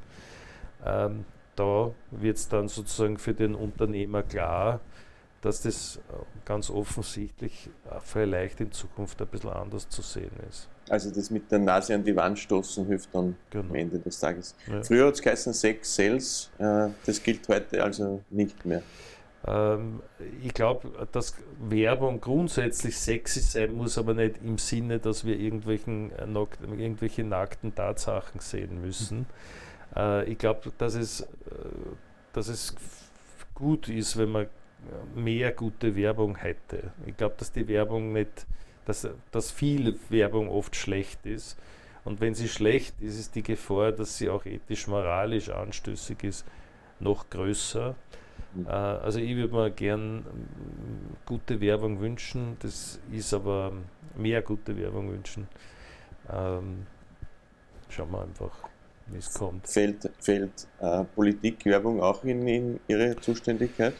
ähm, 0.84 1.24
da 1.56 1.90
wird 2.10 2.36
es 2.36 2.48
dann 2.48 2.68
sozusagen 2.68 3.18
für 3.18 3.34
den 3.34 3.54
Unternehmer 3.54 4.22
klar, 4.22 4.80
dass 5.42 5.62
das 5.62 6.00
ganz 6.44 6.70
offensichtlich 6.70 7.68
vielleicht 8.04 8.60
in 8.60 8.70
Zukunft 8.72 9.20
ein 9.20 9.26
bisschen 9.26 9.50
anders 9.50 9.88
zu 9.88 10.00
sehen 10.00 10.30
ist. 10.48 10.68
Also 10.88 11.10
das 11.10 11.30
mit 11.30 11.50
der 11.50 11.58
Nase 11.58 11.94
an 11.94 12.04
die 12.04 12.14
Wand 12.14 12.38
stoßen 12.38 12.86
hilft 12.86 13.14
dann 13.14 13.36
genau. 13.50 13.68
am 13.68 13.74
Ende 13.74 13.98
des 13.98 14.18
Tages. 14.18 14.54
Ja. 14.66 14.82
Früher 14.82 15.06
hat 15.06 15.14
es 15.14 15.22
geheißen 15.22 15.52
Sex 15.52 15.94
Sales, 15.94 16.50
äh, 16.58 16.88
das 17.04 17.22
gilt 17.22 17.46
heute 17.48 17.82
also 17.82 18.22
nicht 18.30 18.64
mehr. 18.64 18.82
Ähm, 19.46 20.00
ich 20.42 20.54
glaube, 20.54 21.08
dass 21.12 21.34
Werbung 21.60 22.20
grundsätzlich 22.20 22.98
sexy 22.98 23.40
sein 23.40 23.74
muss, 23.74 23.98
aber 23.98 24.14
nicht 24.14 24.36
im 24.42 24.58
Sinne, 24.58 24.98
dass 24.98 25.24
wir 25.24 25.38
irgendwelchen, 25.38 26.12
äh, 26.12 26.26
irgendwelche 26.78 27.24
nackten 27.24 27.74
Tatsachen 27.74 28.40
sehen 28.40 28.80
müssen. 28.80 29.26
Äh, 29.96 30.30
ich 30.30 30.38
glaube, 30.38 30.72
dass 30.78 30.94
es, 30.94 31.26
dass 32.32 32.48
es 32.48 32.74
gut 33.54 33.88
ist, 33.88 34.16
wenn 34.16 34.30
man 34.30 34.46
mehr 35.14 35.52
gute 35.52 35.94
Werbung 35.94 36.36
hätte. 36.36 36.92
Ich 37.06 37.16
glaube, 37.16 37.34
dass 37.38 37.52
die 37.52 37.68
Werbung 37.68 38.12
nicht 38.12 38.46
dass, 38.84 39.08
dass 39.30 39.50
viel 39.50 39.98
Werbung 40.08 40.48
oft 40.48 40.76
schlecht 40.76 41.24
ist. 41.26 41.56
Und 42.04 42.20
wenn 42.20 42.34
sie 42.34 42.48
schlecht 42.48 43.00
ist, 43.00 43.18
ist 43.18 43.34
die 43.34 43.42
Gefahr, 43.42 43.92
dass 43.92 44.18
sie 44.18 44.28
auch 44.28 44.44
ethisch-moralisch 44.44 45.50
anstößig 45.50 46.24
ist, 46.24 46.44
noch 46.98 47.30
größer. 47.30 47.94
Mhm. 48.54 48.66
Also 48.66 49.18
ich 49.18 49.36
würde 49.36 49.54
mir 49.54 49.70
gern 49.70 50.24
ähm, 50.26 51.16
gute 51.26 51.60
Werbung 51.60 52.00
wünschen, 52.00 52.56
das 52.60 53.00
ist 53.10 53.32
aber 53.32 53.72
mehr 54.16 54.42
gute 54.42 54.76
Werbung 54.76 55.10
wünschen. 55.10 55.48
Ähm, 56.30 56.86
schauen 57.88 58.10
wir 58.10 58.22
einfach, 58.22 58.52
wie 59.06 59.18
es 59.18 59.32
kommt. 59.32 59.66
Fällt, 59.68 60.10
fällt 60.18 60.66
äh, 60.80 61.04
Politikwerbung 61.14 62.02
auch 62.02 62.24
in, 62.24 62.46
in 62.46 62.80
Ihre 62.88 63.16
Zuständigkeit? 63.16 63.94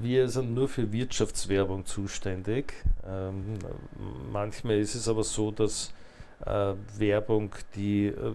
Wir 0.00 0.28
sind 0.28 0.54
nur 0.54 0.68
für 0.68 0.92
Wirtschaftswerbung 0.92 1.86
zuständig. 1.86 2.74
Ähm, 3.06 3.58
manchmal 4.30 4.78
ist 4.78 4.94
es 4.94 5.08
aber 5.08 5.24
so, 5.24 5.50
dass 5.50 5.92
äh, 6.44 6.74
Werbung, 6.98 7.54
die 7.74 8.06
äh, 8.06 8.32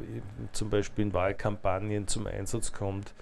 zum 0.52 0.70
Beispiel 0.70 1.06
in 1.06 1.14
Wahlkampagnen 1.14 2.08
zum 2.08 2.28
Einsatz 2.28 2.72
kommt, 2.72 3.14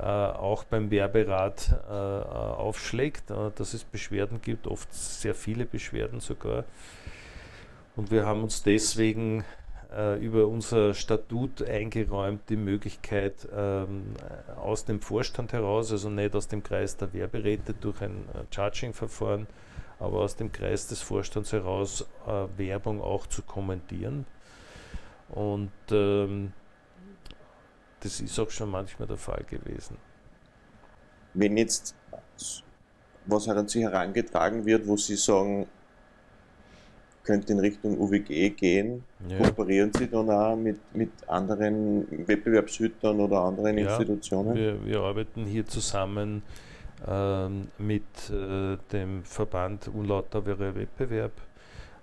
auch 0.00 0.64
beim 0.64 0.90
Werberat 0.90 1.74
äh, 1.88 1.92
aufschlägt, 1.92 3.30
äh, 3.30 3.50
dass 3.54 3.74
es 3.74 3.84
Beschwerden 3.84 4.40
gibt, 4.42 4.66
oft 4.66 4.92
sehr 4.92 5.34
viele 5.34 5.64
Beschwerden 5.64 6.20
sogar. 6.20 6.64
Und 7.96 8.10
wir 8.10 8.26
haben 8.26 8.42
uns 8.42 8.62
deswegen 8.62 9.44
äh, 9.94 10.18
über 10.18 10.46
unser 10.46 10.94
Statut 10.94 11.62
eingeräumt 11.62 12.42
die 12.48 12.56
Möglichkeit 12.56 13.48
ähm, 13.56 14.14
aus 14.56 14.84
dem 14.84 15.00
Vorstand 15.00 15.52
heraus, 15.52 15.92
also 15.92 16.10
nicht 16.10 16.34
aus 16.34 16.48
dem 16.48 16.62
Kreis 16.62 16.96
der 16.96 17.12
Werberäte 17.12 17.72
durch 17.72 18.02
ein 18.02 18.24
äh, 18.34 18.54
Charging-Verfahren, 18.54 19.46
aber 19.98 20.20
aus 20.20 20.36
dem 20.36 20.52
Kreis 20.52 20.88
des 20.88 21.00
Vorstands 21.00 21.52
heraus 21.52 22.06
äh, 22.26 22.58
Werbung 22.58 23.00
auch 23.00 23.26
zu 23.26 23.42
kommentieren. 23.42 24.26
Und 25.30 25.70
ähm, 25.90 26.52
das 28.06 28.20
ist 28.20 28.38
auch 28.38 28.50
schon 28.50 28.70
manchmal 28.70 29.08
der 29.08 29.16
Fall 29.16 29.44
gewesen. 29.48 29.96
Wenn 31.34 31.56
jetzt 31.56 31.94
was 33.26 33.48
an 33.48 33.66
Sie 33.68 33.82
herangetragen 33.82 34.64
wird, 34.64 34.86
wo 34.86 34.96
Sie 34.96 35.16
sagen, 35.16 35.66
könnte 37.24 37.52
in 37.52 37.58
Richtung 37.58 37.98
UWG 37.98 38.50
gehen. 38.50 39.02
Ja. 39.28 39.38
Kooperieren 39.38 39.92
Sie 39.92 40.06
dann 40.06 40.30
auch 40.30 40.54
mit, 40.54 40.78
mit 40.94 41.10
anderen 41.26 42.06
Wettbewerbshütern 42.28 43.18
oder 43.18 43.40
anderen 43.40 43.76
ja, 43.78 43.88
Institutionen? 43.88 44.54
Wir, 44.54 44.84
wir 44.84 45.00
arbeiten 45.00 45.44
hier 45.44 45.66
zusammen 45.66 46.42
ähm, 47.06 47.66
mit 47.78 48.04
äh, 48.30 48.76
dem 48.92 49.24
Verband 49.24 49.88
Unlauterer 49.88 50.76
Wettbewerb. 50.76 51.32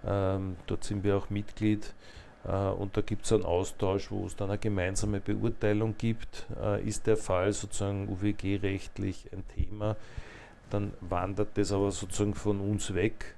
Ähm, 0.06 0.58
dort 0.68 0.84
sind 0.84 1.06
wir 1.06 1.16
auch 1.16 1.30
Mitglied. 1.30 1.94
Uh, 2.46 2.74
und 2.78 2.98
da 2.98 3.02
gibt 3.02 3.26
es 3.26 3.32
einen 3.32 3.46
Austausch, 3.46 4.12
wo 4.12 4.26
es 4.26 4.36
dann 4.36 4.50
eine 4.50 4.58
gemeinsame 4.58 5.22
Beurteilung 5.22 5.96
gibt. 5.98 6.46
Uh, 6.62 6.76
ist 6.76 7.08
der 7.08 7.16
Fall 7.16 7.54
sozusagen 7.54 8.10
UWG-rechtlich 8.10 9.30
ein 9.32 9.44
Thema, 9.56 9.96
dann 10.70 10.92
wandert 11.00 11.58
das 11.58 11.72
aber 11.72 11.92
sozusagen 11.92 12.34
von 12.34 12.60
uns 12.60 12.94
weg 12.94 13.36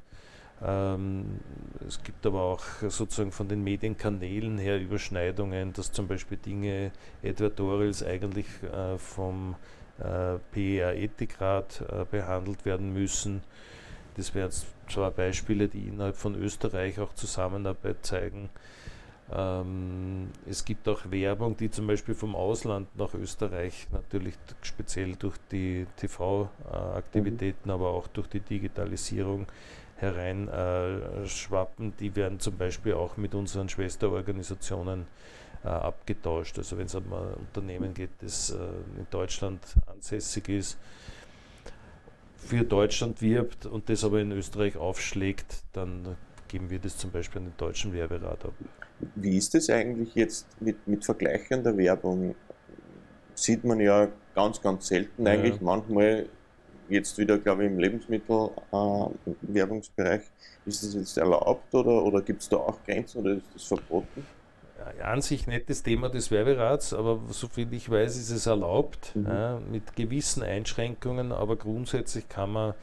ähm, 0.64 1.40
es 1.86 2.02
gibt 2.02 2.26
aber 2.26 2.42
auch 2.42 2.64
sozusagen 2.88 3.32
von 3.32 3.48
den 3.48 3.64
Medienkanälen 3.64 4.58
her 4.58 4.80
Überschneidungen, 4.80 5.74
dass 5.74 5.92
zum 5.92 6.08
Beispiel 6.08 6.38
Dinge 6.38 6.92
Editorials 7.22 8.04
eigentlich 8.04 8.48
äh, 8.64 8.98
vom 8.98 9.56
äh, 10.00 10.38
PER-Ethikrat 10.52 11.84
äh, 11.90 12.06
behandelt 12.10 12.66
werden 12.66 12.94
müssen. 12.94 13.44
Das 14.16 14.34
wären 14.34 14.52
zwei 14.90 15.10
Beispiele, 15.10 15.68
die 15.68 15.88
innerhalb 15.88 16.16
von 16.16 16.36
Österreich 16.36 17.00
auch 17.00 17.14
Zusammenarbeit 17.16 18.06
zeigen. 18.06 18.50
Ähm, 19.32 20.30
es 20.46 20.64
gibt 20.66 20.88
auch 20.88 21.10
Werbung, 21.10 21.58
die 21.58 21.72
zum 21.72 21.88
Beispiel 21.88 22.14
vom 22.14 22.36
Ausland 22.36 22.88
nach 22.96 23.14
Österreich, 23.16 23.88
natürlich 23.92 24.36
speziell 24.62 25.16
durch 25.16 25.38
die 25.52 25.88
TV-Aktivitäten, 25.98 27.70
mhm. 27.70 27.72
aber 27.72 27.90
auch 27.90 28.08
durch 28.08 28.28
die 28.28 28.40
Digitalisierung 28.40 29.48
hereinschwappen, 29.98 31.90
äh, 31.90 31.94
die 32.00 32.16
werden 32.16 32.40
zum 32.40 32.58
Beispiel 32.58 32.94
auch 32.94 33.18
mit 33.18 33.34
unseren 33.34 33.68
Schwesterorganisationen 33.70 35.08
äh, 35.64 35.70
abgetauscht. 35.70 36.58
Also 36.60 36.78
wenn 36.78 36.86
es 36.86 36.94
um 36.96 37.12
ein 37.12 37.34
Unternehmen 37.36 37.94
geht, 37.94 38.12
das 38.20 38.52
äh, 38.52 38.56
in 38.56 39.08
Deutschland 39.10 39.62
ansässig 39.88 40.50
ist, 40.50 40.78
für 42.38 42.64
Deutschland 42.64 43.22
wirbt 43.22 43.66
und 43.66 43.90
das 43.90 44.04
aber 44.04 44.20
in 44.20 44.32
Österreich 44.32 44.78
aufschlägt, 44.78 45.64
dann 45.74 46.16
geben 46.48 46.70
wir 46.70 46.80
das 46.80 46.98
zum 46.98 47.12
Beispiel 47.12 47.40
an 47.40 47.48
den 47.48 47.58
deutschen 47.58 47.92
Werberat 47.94 48.46
ab. 48.46 48.54
Wie 49.16 49.38
ist 49.38 49.54
das 49.54 49.70
eigentlich 49.70 50.16
jetzt 50.16 50.48
mit, 50.62 50.88
mit 50.88 51.04
vergleichender 51.04 51.76
Werbung? 51.78 52.34
Sieht 53.34 53.64
ganz, 54.34 54.62
selten 54.88 55.28
eigentlich. 55.28 55.60
Manchmal 55.62 56.28
jetzt 56.90 57.18
wieder, 57.18 57.38
glaube 57.38 57.66
ich, 57.66 57.72
im 57.72 57.80
Lebensmittelwerbungsbereich. 57.80 60.22
Äh, 60.22 60.70
ist 60.70 60.84
das 60.84 60.94
jetzt 60.94 61.18
erlaubt 61.18 61.74
oder, 61.74 62.04
oder 62.04 62.22
gibt 62.22 62.42
es 62.42 62.50
da 62.50 62.58
auch 62.58 62.78
Grenzen 62.86 63.22
oder 63.22 63.32
ist 63.34 63.46
das 63.54 63.64
verboten? 63.64 64.26
Ja, 65.00 65.06
an 65.06 65.22
sich 65.22 65.48
nicht 65.48 65.70
das 65.70 65.84
Thema 65.84 66.10
des 66.10 66.32
Werberats, 66.32 66.94
aber 66.94 67.22
soviel 67.30 67.72
ich 67.74 67.90
weiß, 67.90 68.18
ist 68.18 68.30
es 68.30 68.46
erlaubt, 68.46 69.16
mhm. 69.16 69.26
ja, 69.26 69.62
mit 69.72 69.96
gewissen 69.96 70.44
Einschränkungen, 70.44 71.32
aber 71.32 71.56
grundsätzlich 71.56 72.28
kann 72.30 72.52
man 72.52 72.74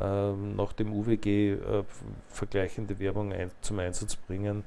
äh, 0.00 0.32
nach 0.32 0.72
dem 0.72 0.92
UWG 0.92 1.52
äh, 1.52 1.84
vergleichende 2.28 2.98
Werbung 2.98 3.32
ein, 3.32 3.50
zum 3.60 3.78
Einsatz 3.78 4.16
bringen 4.16 4.64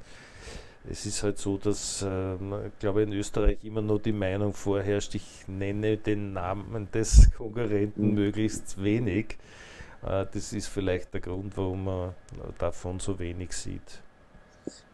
es 0.90 1.06
ist 1.06 1.22
halt 1.24 1.38
so, 1.38 1.58
dass, 1.58 2.02
äh, 2.02 2.34
ich 2.34 2.80
glaube, 2.80 3.04
in 3.04 3.14
Österreich 3.14 3.58
immer 3.64 3.82
nur 3.82 4.00
die 4.00 4.12
Meinung 4.12 4.54
vorherrscht, 4.54 5.16
ich 5.16 5.48
nenne 5.48 5.98
den 5.98 6.34
Namen 6.34 6.90
des 6.92 7.30
Konkurrenten 7.38 8.10
mhm. 8.10 8.16
möglichst 8.16 8.82
wenig. 8.82 9.38
Äh, 10.04 10.26
das 10.34 10.54
ist 10.54 10.68
vielleicht 10.68 11.14
der 11.14 11.22
Grund, 11.22 11.56
warum 11.56 11.86
man 11.86 12.16
davon 12.58 13.00
so 13.00 13.20
wenig 13.20 13.54
sieht. 13.54 14.02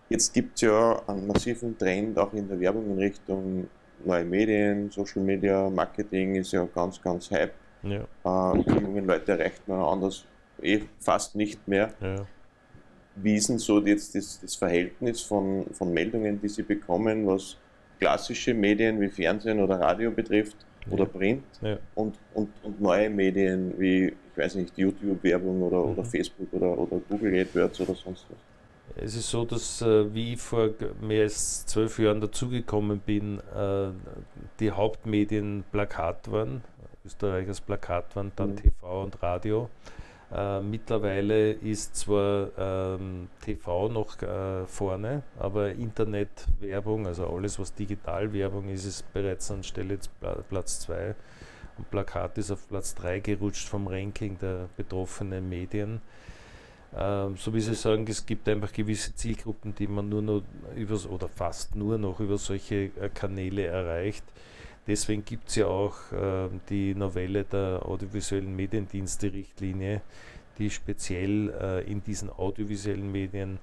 Jetzt 0.09 0.33
gibt 0.33 0.55
es 0.55 0.61
ja 0.61 1.01
einen 1.07 1.27
massiven 1.27 1.77
Trend 1.77 2.17
auch 2.17 2.33
in 2.33 2.47
der 2.47 2.59
Werbung 2.59 2.91
in 2.91 2.97
Richtung 2.97 3.67
neue 4.05 4.23
Medien, 4.23 4.89
Social 4.89 5.21
Media, 5.21 5.69
Marketing 5.69 6.35
ist 6.35 6.51
ja 6.51 6.65
ganz, 6.73 7.01
ganz 7.01 7.31
hype. 7.31 7.53
Ja. 7.83 8.53
Äh, 8.53 8.63
die 8.63 8.69
jungen 8.69 9.05
Leute 9.05 9.33
erreicht 9.33 9.67
man 9.67 9.79
anders 9.79 10.25
eh 10.61 10.81
fast 10.99 11.35
nicht 11.35 11.67
mehr. 11.67 11.93
Ja 12.01 12.25
wie 13.21 13.35
ist 13.35 13.49
denn 13.49 13.57
so 13.57 13.83
jetzt 13.85 14.15
das, 14.15 14.39
das 14.39 14.55
Verhältnis 14.55 15.21
von, 15.21 15.65
von 15.71 15.93
Meldungen, 15.93 16.39
die 16.41 16.49
Sie 16.49 16.63
bekommen, 16.63 17.25
was 17.27 17.57
klassische 17.99 18.53
Medien 18.53 18.99
wie 19.01 19.09
Fernsehen 19.09 19.59
oder 19.59 19.79
Radio 19.79 20.11
betrifft 20.11 20.57
oder 20.89 21.05
Print 21.05 21.43
ja. 21.61 21.77
Und, 21.95 22.15
und, 22.33 22.49
und 22.63 22.79
neue 22.79 23.09
Medien 23.09 23.73
wie, 23.77 24.05
ich 24.05 24.37
weiß 24.37 24.55
nicht, 24.55 24.77
YouTube-Werbung 24.77 25.63
oder, 25.63 25.83
mhm. 25.83 25.91
oder 25.91 26.05
Facebook 26.05 26.47
oder, 26.53 26.77
oder 26.77 27.01
Google 27.09 27.41
AdWords 27.41 27.81
oder 27.81 27.95
sonst 27.95 28.25
was? 28.29 28.37
Es 28.99 29.15
ist 29.15 29.29
so, 29.29 29.45
dass 29.45 29.81
äh, 29.81 30.13
wie 30.13 30.33
ich 30.33 30.41
vor 30.41 30.69
mehr 31.01 31.23
als 31.23 31.65
zwölf 31.65 31.99
Jahren 31.99 32.21
dazugekommen 32.21 32.99
bin, 32.99 33.39
äh, 33.55 33.89
die 34.59 34.71
Hauptmedien 34.71 35.63
Plakat 35.71 36.31
waren, 36.31 36.63
Österreich 37.07 37.47
als 37.47 37.61
Plakat 37.61 38.15
waren, 38.15 38.31
dann 38.35 38.51
mhm. 38.51 38.57
TV 38.57 39.03
und 39.03 39.23
Radio. 39.23 39.69
Äh, 40.29 40.59
mittlerweile 40.59 41.53
ist 41.53 41.95
zwar 41.95 42.49
ähm, 42.57 43.29
TV 43.41 43.87
noch 43.87 44.21
äh, 44.21 44.65
vorne, 44.65 45.23
aber 45.39 45.71
Internetwerbung, 45.71 47.07
also 47.07 47.27
alles 47.27 47.57
was 47.59 47.73
Digitalwerbung 47.73 48.67
ist, 48.67 48.83
ist 48.83 49.13
bereits 49.13 49.49
an 49.51 49.63
Stelle 49.63 49.97
Platz 50.49 50.81
2 50.81 51.15
und 51.77 51.89
Plakat 51.89 52.37
ist 52.37 52.51
auf 52.51 52.67
Platz 52.67 52.93
3 52.95 53.21
gerutscht 53.21 53.69
vom 53.69 53.87
Ranking 53.87 54.37
der 54.37 54.67
betroffenen 54.75 55.47
Medien. 55.47 56.01
Ähm, 56.93 57.37
so 57.37 57.53
wie 57.53 57.61
Sie 57.61 57.75
sagen, 57.75 58.05
es 58.09 58.25
gibt 58.25 58.49
einfach 58.49 58.73
gewisse 58.73 59.15
Zielgruppen, 59.15 59.75
die 59.75 59.87
man 59.87 60.09
nur 60.09 60.21
noch 60.21 60.41
über, 60.75 60.99
oder 61.09 61.29
fast 61.29 61.73
nur 61.75 61.97
noch 61.97 62.19
über 62.19 62.37
solche 62.37 62.91
äh, 62.99 63.09
Kanäle 63.13 63.65
erreicht 63.65 64.25
Deswegen 64.87 65.25
gibt 65.25 65.49
es 65.49 65.55
ja 65.55 65.67
auch 65.67 65.95
äh, 66.13 66.49
die 66.69 66.95
Novelle 66.95 67.43
der 67.43 67.85
audiovisuellen 67.85 68.55
Mediendienste-Richtlinie, 68.55 70.01
die 70.57 70.69
speziell 70.69 71.49
äh, 71.49 71.91
in 71.91 72.01
diesen 72.01 72.29
audiovisuellen 72.29 73.11
Medien 73.11 73.59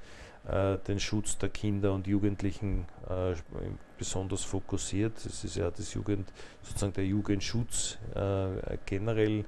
äh, 0.46 0.76
den 0.86 1.00
Schutz 1.00 1.38
der 1.38 1.48
Kinder 1.48 1.94
und 1.94 2.06
Jugendlichen 2.06 2.84
äh, 3.08 3.34
besonders 3.96 4.44
fokussiert. 4.44 5.16
Es 5.24 5.44
ist 5.44 5.56
ja 5.56 5.70
das 5.70 5.94
Jugend, 5.94 6.30
sozusagen 6.62 6.92
der 6.92 7.06
Jugendschutz 7.06 7.98
äh, 8.14 8.76
generell 8.84 9.46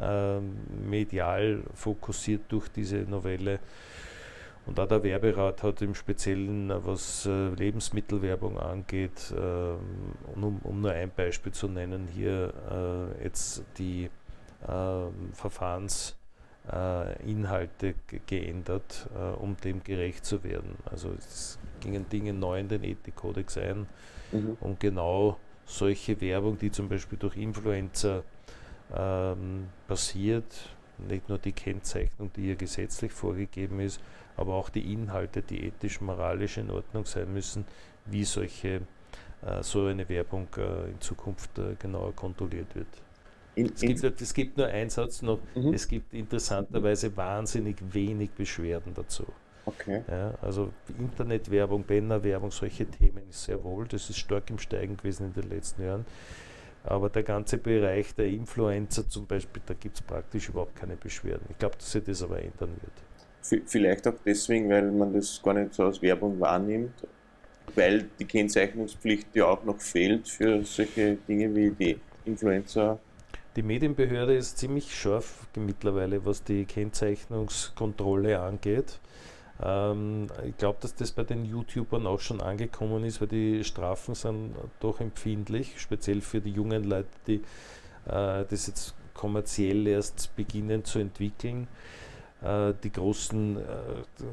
ähm, 0.00 0.56
medial 0.88 1.62
fokussiert 1.74 2.42
durch 2.48 2.68
diese 2.68 2.98
Novelle. 2.98 3.58
Und 4.66 4.78
auch 4.80 4.88
der 4.88 5.04
Werberat 5.04 5.62
hat 5.62 5.80
im 5.80 5.94
Speziellen, 5.94 6.72
was 6.84 7.24
äh, 7.24 7.50
Lebensmittelwerbung 7.50 8.58
angeht, 8.58 9.32
ähm, 9.36 9.78
um, 10.34 10.58
um, 10.64 10.80
nur 10.80 10.90
ein 10.90 11.12
Beispiel 11.14 11.52
zu 11.52 11.68
nennen, 11.68 12.08
hier 12.12 12.52
äh, 12.70 13.22
jetzt 13.22 13.62
die 13.78 14.10
äh, 14.66 15.06
Verfahrensinhalte 15.32 17.94
geändert, 18.26 19.08
um 19.38 19.56
dem 19.62 19.84
gerecht 19.84 20.24
zu 20.24 20.42
werden. 20.42 20.76
Also 20.84 21.12
es 21.16 21.60
gingen 21.80 22.08
Dinge 22.08 22.32
neu 22.32 22.58
in 22.58 22.66
den 22.68 22.82
Ethikkodex 22.82 23.58
ein, 23.58 23.86
mhm. 24.32 24.56
um 24.60 24.76
genau 24.80 25.38
solche 25.64 26.20
Werbung, 26.20 26.58
die 26.58 26.72
zum 26.72 26.88
Beispiel 26.88 27.18
durch 27.18 27.36
Influencer 27.36 28.24
ähm, 28.94 29.68
passiert, 29.86 30.75
nicht 30.98 31.28
nur 31.28 31.38
die 31.38 31.52
Kennzeichnung, 31.52 32.30
die 32.34 32.42
hier 32.42 32.56
gesetzlich 32.56 33.12
vorgegeben 33.12 33.80
ist, 33.80 34.00
aber 34.36 34.54
auch 34.54 34.68
die 34.68 34.92
Inhalte, 34.92 35.42
die 35.42 35.66
ethisch-moralisch 35.66 36.58
in 36.58 36.70
Ordnung 36.70 37.04
sein 37.04 37.32
müssen, 37.32 37.64
wie 38.06 38.24
solche, 38.24 38.82
äh, 39.42 39.62
so 39.62 39.86
eine 39.86 40.08
Werbung 40.08 40.48
äh, 40.56 40.90
in 40.90 41.00
Zukunft 41.00 41.58
äh, 41.58 41.74
genauer 41.78 42.14
kontrolliert 42.14 42.74
wird. 42.74 42.88
In, 43.54 43.72
es, 43.72 43.80
gibt, 43.80 44.20
es, 44.20 44.34
gibt, 44.34 44.58
nur 44.58 44.66
einen 44.66 44.90
Satz 44.90 45.22
noch, 45.22 45.38
mhm. 45.54 45.72
es 45.72 45.88
gibt 45.88 46.12
interessanterweise 46.12 47.16
wahnsinnig 47.16 47.76
wenig 47.90 48.30
Beschwerden 48.32 48.92
dazu. 48.92 49.24
Okay. 49.64 50.04
Ja, 50.08 50.34
also 50.42 50.72
Internetwerbung, 50.98 51.84
Bannerwerbung, 51.84 52.50
solche 52.50 52.86
Themen 52.86 53.28
ist 53.28 53.44
sehr 53.44 53.62
wohl, 53.64 53.88
das 53.88 54.08
ist 54.10 54.18
stark 54.18 54.48
im 54.50 54.58
Steigen 54.58 54.96
gewesen 54.96 55.26
in 55.26 55.32
den 55.32 55.50
letzten 55.50 55.82
Jahren. 55.82 56.04
Aber 56.86 57.10
der 57.10 57.24
ganze 57.24 57.58
Bereich 57.58 58.14
der 58.14 58.26
Influencer 58.26 59.08
zum 59.08 59.26
Beispiel, 59.26 59.60
da 59.66 59.74
gibt 59.74 59.96
es 59.96 60.02
praktisch 60.02 60.48
überhaupt 60.48 60.76
keine 60.76 60.96
Beschwerden. 60.96 61.44
Ich 61.50 61.58
glaube, 61.58 61.76
dass 61.76 61.90
sich 61.90 62.04
das 62.04 62.22
aber 62.22 62.40
ändern 62.40 62.70
wird. 62.80 63.62
Vielleicht 63.66 64.06
auch 64.06 64.14
deswegen, 64.24 64.68
weil 64.70 64.90
man 64.90 65.12
das 65.12 65.40
gar 65.42 65.54
nicht 65.54 65.74
so 65.74 65.84
als 65.84 66.00
Werbung 66.02 66.38
wahrnimmt, 66.40 67.06
weil 67.74 68.08
die 68.18 68.24
Kennzeichnungspflicht 68.24 69.28
ja 69.34 69.46
auch 69.46 69.64
noch 69.64 69.80
fehlt 69.80 70.28
für 70.28 70.64
solche 70.64 71.16
Dinge 71.28 71.54
wie 71.54 71.70
die 71.70 72.00
Influencer. 72.24 72.98
Die 73.56 73.62
Medienbehörde 73.62 74.36
ist 74.36 74.58
ziemlich 74.58 74.94
scharf 74.94 75.46
mittlerweile, 75.56 76.24
was 76.24 76.44
die 76.44 76.64
Kennzeichnungskontrolle 76.66 78.38
angeht. 78.38 79.00
Ähm, 79.62 80.26
ich 80.46 80.56
glaube, 80.56 80.78
dass 80.80 80.94
das 80.94 81.12
bei 81.12 81.24
den 81.24 81.44
YouTubern 81.44 82.06
auch 82.06 82.20
schon 82.20 82.40
angekommen 82.40 83.04
ist, 83.04 83.20
weil 83.20 83.28
die 83.28 83.64
Strafen 83.64 84.14
sind 84.14 84.54
doch 84.80 85.00
empfindlich, 85.00 85.80
speziell 85.80 86.20
für 86.20 86.40
die 86.40 86.50
jungen 86.50 86.84
Leute, 86.84 87.08
die 87.26 87.36
äh, 88.06 88.44
das 88.44 88.66
jetzt 88.66 88.94
kommerziell 89.14 89.86
erst 89.86 90.34
beginnen 90.36 90.84
zu 90.84 90.98
entwickeln. 90.98 91.68
Äh, 92.42 92.74
die 92.84 92.92
großen, 92.92 93.56
äh, 93.56 93.62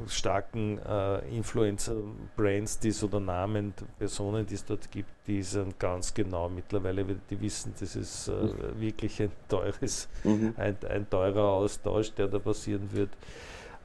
starken 0.08 0.78
äh, 0.80 1.20
Influencer-Brands, 1.36 2.80
die 2.80 2.90
es 2.90 3.02
oder 3.02 3.22
Namen, 3.22 3.74
Personen, 3.98 4.46
die 4.46 4.56
es 4.56 4.66
dort 4.66 4.92
gibt, 4.92 5.10
die 5.26 5.42
sind 5.42 5.80
ganz 5.80 6.14
genau 6.14 6.50
mittlerweile, 6.50 7.06
die 7.30 7.40
wissen, 7.40 7.74
das 7.80 7.96
ist 7.96 8.28
äh, 8.28 8.32
mhm. 8.32 8.82
wirklich 8.82 9.22
ein 9.22 9.32
teures, 9.48 10.10
mhm. 10.26 10.54
ein, 10.58 10.76
ein 10.90 11.10
teurer 11.10 11.44
Austausch, 11.44 12.12
der 12.12 12.28
da 12.28 12.40
passieren 12.40 12.90
wird. 12.92 13.10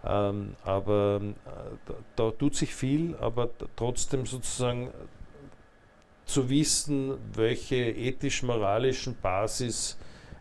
Ähm, 0.04 0.54
aber 0.64 1.20
äh, 1.20 1.30
da, 1.86 1.94
da, 2.16 2.30
tut 2.30 2.54
sich 2.54 2.74
viel, 2.74 3.16
aber 3.16 3.50
trotzdem 3.74 4.26
sozusagen 4.26 4.90
zu 6.24 6.48
wissen, 6.48 7.18
welche 7.34 7.76
ethisch-moralischen 7.76 9.16
Basis 9.20 9.98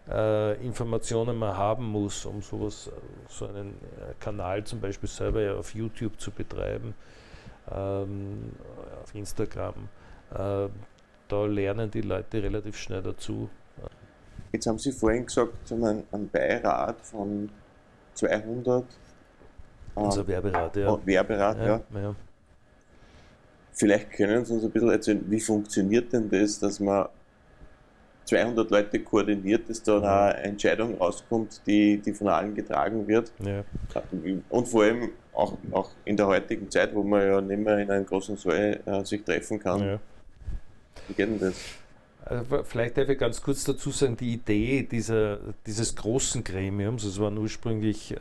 äh, 0.10 0.64
Informationen 0.66 1.38
man 1.38 1.58
haben 1.58 1.86
muss, 1.86 2.26
um 2.26 2.42
sowas, 2.42 2.90
so 3.30 3.48
einen 3.48 3.70
äh, 3.70 4.14
Kanal 4.20 4.64
zum 4.64 4.80
Beispiel 4.80 5.10
selber 5.10 5.58
auf 5.58 5.74
YouTube 5.74 6.20
zu 6.20 6.32
betreiben, 6.32 6.94
ähm, 7.72 8.52
auf 9.02 9.16
Instagram. 9.16 9.90
Äh, 10.32 10.68
da 11.28 11.46
lernen 11.46 11.90
die 11.90 12.02
Leute 12.02 12.44
relativ 12.44 12.78
schnell 12.78 13.02
dazu. 13.02 13.50
Jetzt 14.52 14.68
haben 14.68 14.80
Sie 14.80 14.92
vorhin 14.92 15.26
gesagt, 15.26 15.68
Sie 15.68 15.74
haben 15.74 16.04
einen 16.12 16.30
Beirat 16.30 17.02
von 17.02 17.50
200 18.14 18.86
unser 20.06 20.28
Werberat, 20.28 20.76
ja. 20.76 20.90
Oh, 20.90 21.00
Werberat, 21.06 21.58
ja. 21.60 21.82
ja. 21.94 22.16
Vielleicht 23.74 24.12
können 24.12 24.44
Sie 24.44 24.54
uns 24.54 24.64
ein 24.64 24.72
bisschen 24.72 24.90
erzählen, 24.90 25.24
wie 25.28 25.40
funktioniert 25.40 26.12
denn 26.12 26.30
das, 26.30 26.60
dass 26.60 26.80
man 26.80 27.08
200 28.26 28.70
Leute 28.70 29.00
koordiniert, 29.00 29.70
dass 29.70 29.82
da 29.84 30.02
ja. 30.02 30.26
eine 30.26 30.44
Entscheidung 30.44 30.98
rauskommt, 30.98 31.62
die, 31.66 31.98
die 31.98 32.14
von 32.14 32.28
allen 32.28 32.56
getragen 32.56 33.08
wird. 33.08 33.32
Ja. 33.40 33.64
Und 34.50 34.68
vor 34.68 34.84
allem 34.84 35.10
auch, 35.34 35.54
auch 35.72 35.92
in 36.04 36.18
der 36.18 36.28
heutigen 36.28 36.70
Zeit, 36.70 36.94
wo 36.94 37.04
man 37.04 37.26
ja 37.26 37.40
nicht 37.40 37.60
mehr 37.60 37.78
in 37.78 37.90
einem 37.90 38.06
großen 38.06 38.36
Saal 38.36 38.80
äh, 38.86 39.04
sich 39.06 39.24
treffen 39.24 39.60
kann. 39.60 39.80
Ja. 39.80 40.00
Wie 41.08 41.14
geht 41.14 41.30
denn 41.30 41.40
das? 41.40 41.56
Also 42.30 42.64
vielleicht 42.64 42.98
darf 42.98 43.08
ich 43.08 43.18
ganz 43.18 43.42
kurz 43.42 43.64
dazu 43.64 43.90
sagen, 43.92 44.18
die 44.18 44.34
Idee 44.34 44.84
dieser, 44.84 45.40
dieses 45.66 45.96
großen 45.96 46.44
Gremiums, 46.44 47.06
es 47.06 47.20
waren 47.20 47.38
ursprünglich, 47.38 48.12
äh, 48.12 48.18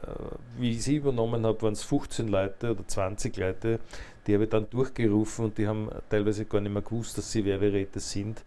wie 0.58 0.72
ich 0.72 0.84
sie 0.84 0.96
übernommen 0.96 1.44
habe, 1.44 1.60
waren 1.62 1.72
es 1.72 1.82
15 1.82 2.28
Leute 2.28 2.70
oder 2.70 2.86
20 2.86 3.36
Leute, 3.36 3.80
die 4.26 4.34
habe 4.34 4.44
ich 4.44 4.50
dann 4.50 4.70
durchgerufen 4.70 5.46
und 5.46 5.58
die 5.58 5.66
haben 5.66 5.88
teilweise 6.08 6.44
gar 6.44 6.60
nicht 6.60 6.72
mehr 6.72 6.82
gewusst, 6.82 7.18
dass 7.18 7.32
sie 7.32 7.44
Werberäte 7.44 7.98
sind, 7.98 8.44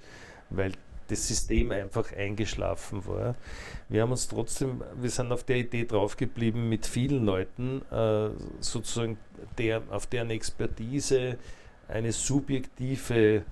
weil 0.50 0.72
das 1.08 1.28
System 1.28 1.72
einfach 1.72 2.14
eingeschlafen 2.16 3.06
war. 3.06 3.36
Wir 3.90 4.04
haben 4.04 4.12
uns 4.12 4.30
trotzdem, 4.30 4.82
wir 4.96 5.10
sind 5.10 5.32
auf 5.32 5.44
der 5.44 5.58
Idee 5.58 5.84
draufgeblieben, 5.84 6.70
mit 6.70 6.86
vielen 6.86 7.26
Leuten 7.26 7.82
äh, 7.92 8.30
sozusagen 8.62 9.18
der, 9.58 9.82
auf 9.90 10.08
deren 10.08 10.30
Expertise 10.30 11.38
eine 11.90 12.14
subjektive 12.14 13.44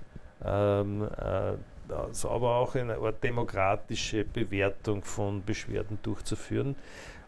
ähm, 0.44 1.02
äh, 1.02 1.54
also 1.90 2.30
aber 2.30 2.56
auch 2.56 2.74
eine 2.74 2.96
demokratische 3.22 4.24
Bewertung 4.24 5.02
von 5.02 5.44
Beschwerden 5.44 5.98
durchzuführen. 6.02 6.76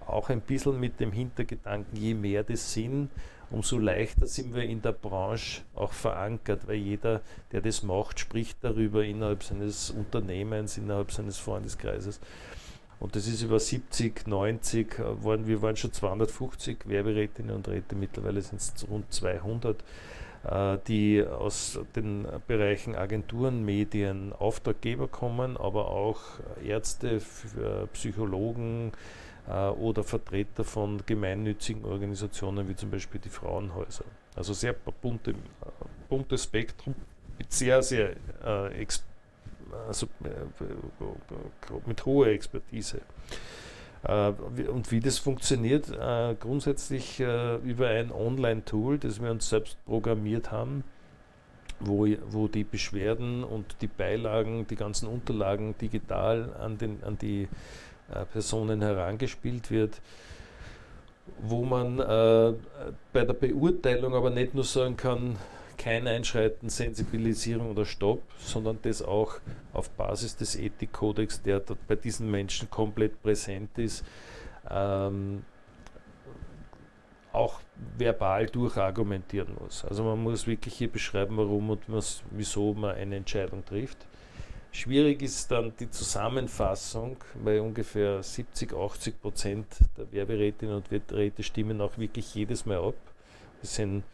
Auch 0.06 0.28
ein 0.28 0.40
bisschen 0.40 0.78
mit 0.80 0.98
dem 0.98 1.12
Hintergedanken, 1.12 1.96
je 1.96 2.14
mehr 2.14 2.42
das 2.42 2.72
sind, 2.72 3.10
umso 3.50 3.78
leichter 3.78 4.26
sind 4.26 4.54
wir 4.54 4.62
in 4.62 4.80
der 4.82 4.92
Branche 4.92 5.62
auch 5.74 5.92
verankert, 5.92 6.66
weil 6.66 6.76
jeder, 6.76 7.20
der 7.52 7.60
das 7.60 7.82
macht, 7.82 8.20
spricht 8.20 8.58
darüber 8.62 9.04
innerhalb 9.04 9.42
seines 9.42 9.90
Unternehmens, 9.90 10.78
innerhalb 10.78 11.12
seines 11.12 11.38
Freundeskreises. 11.38 12.20
Und 13.00 13.16
das 13.16 13.26
ist 13.26 13.42
über 13.42 13.58
70, 13.58 14.26
90, 14.26 14.98
waren, 14.98 15.46
wir 15.46 15.62
waren 15.62 15.76
schon 15.76 15.92
250 15.92 16.86
Werberätinnen 16.86 17.56
und 17.56 17.66
Räte, 17.66 17.94
mittlerweile 17.94 18.42
sind 18.42 18.60
es 18.60 18.74
rund 18.88 19.12
200. 19.12 19.82
Äh, 20.44 20.78
die 20.88 21.22
aus 21.22 21.78
den 21.94 22.26
Bereichen 22.46 22.94
Agenturen, 22.94 23.62
Medien, 23.64 24.32
Auftraggeber 24.32 25.06
kommen, 25.06 25.56
aber 25.58 25.90
auch 25.90 26.20
Ärzte, 26.64 27.20
Psychologen 27.92 28.92
äh, 29.46 29.68
oder 29.68 30.02
Vertreter 30.02 30.64
von 30.64 31.02
gemeinnützigen 31.04 31.84
Organisationen 31.84 32.68
wie 32.68 32.76
zum 32.76 32.90
Beispiel 32.90 33.20
die 33.20 33.28
Frauenhäuser. 33.28 34.04
Also 34.34 34.54
sehr 34.54 34.72
bunte, 34.72 35.34
buntes 36.08 36.44
Spektrum 36.44 36.94
mit 37.36 37.52
sehr, 37.52 37.82
sehr 37.82 38.12
äh, 38.42 38.86
also, 39.86 40.08
mit 41.86 42.04
hoher 42.06 42.28
Expertise. 42.28 43.02
Äh, 44.02 44.30
und 44.68 44.90
wie 44.90 45.00
das 45.00 45.18
funktioniert, 45.18 45.90
äh, 45.90 46.34
grundsätzlich 46.38 47.20
äh, 47.20 47.56
über 47.56 47.88
ein 47.88 48.12
Online-Tool, 48.12 48.98
das 48.98 49.20
wir 49.22 49.30
uns 49.30 49.48
selbst 49.48 49.76
programmiert 49.84 50.50
haben, 50.50 50.84
wo, 51.80 52.06
wo 52.30 52.48
die 52.48 52.64
Beschwerden 52.64 53.44
und 53.44 53.76
die 53.80 53.86
Beilagen, 53.86 54.66
die 54.66 54.76
ganzen 54.76 55.08
Unterlagen 55.08 55.74
digital 55.78 56.54
an, 56.58 56.78
den, 56.78 57.02
an 57.04 57.18
die 57.18 57.48
Personen 58.32 58.82
herangespielt 58.82 59.70
wird, 59.70 60.00
wo 61.42 61.64
man 61.64 62.00
äh, 62.00 62.52
bei 63.12 63.24
der 63.24 63.34
Beurteilung 63.34 64.14
aber 64.14 64.30
nicht 64.30 64.54
nur 64.54 64.64
sagen 64.64 64.96
kann, 64.96 65.36
kein 65.80 66.06
Einschreiten, 66.06 66.68
Sensibilisierung 66.68 67.70
oder 67.70 67.86
Stopp, 67.86 68.22
sondern 68.38 68.78
das 68.82 69.00
auch 69.00 69.36
auf 69.72 69.88
Basis 69.90 70.36
des 70.36 70.54
Ethikkodex, 70.54 71.40
der 71.40 71.60
dort 71.60 71.86
bei 71.88 71.96
diesen 71.96 72.30
Menschen 72.30 72.68
komplett 72.68 73.22
präsent 73.22 73.78
ist, 73.78 74.04
ähm, 74.70 75.42
auch 77.32 77.60
verbal 77.96 78.46
durchargumentieren 78.46 79.54
muss. 79.58 79.82
Also 79.86 80.04
man 80.04 80.22
muss 80.22 80.46
wirklich 80.46 80.74
hier 80.74 80.92
beschreiben, 80.92 81.38
warum 81.38 81.70
und 81.70 81.82
was, 81.86 82.22
wieso 82.30 82.74
man 82.74 82.96
eine 82.96 83.16
Entscheidung 83.16 83.64
trifft. 83.64 84.06
Schwierig 84.72 85.22
ist 85.22 85.50
dann 85.50 85.72
die 85.80 85.90
Zusammenfassung, 85.90 87.16
weil 87.42 87.60
ungefähr 87.60 88.22
70, 88.22 88.74
80 88.74 89.20
Prozent 89.22 89.66
der 89.96 90.12
Werberätinnen 90.12 90.76
und 90.76 90.90
Werberäte 90.90 91.42
stimmen 91.42 91.80
auch 91.80 91.96
wirklich 91.96 92.34
jedes 92.34 92.66
Mal 92.66 92.78
ab. 92.78 92.94
Es 93.62 93.76
sind 93.76 94.04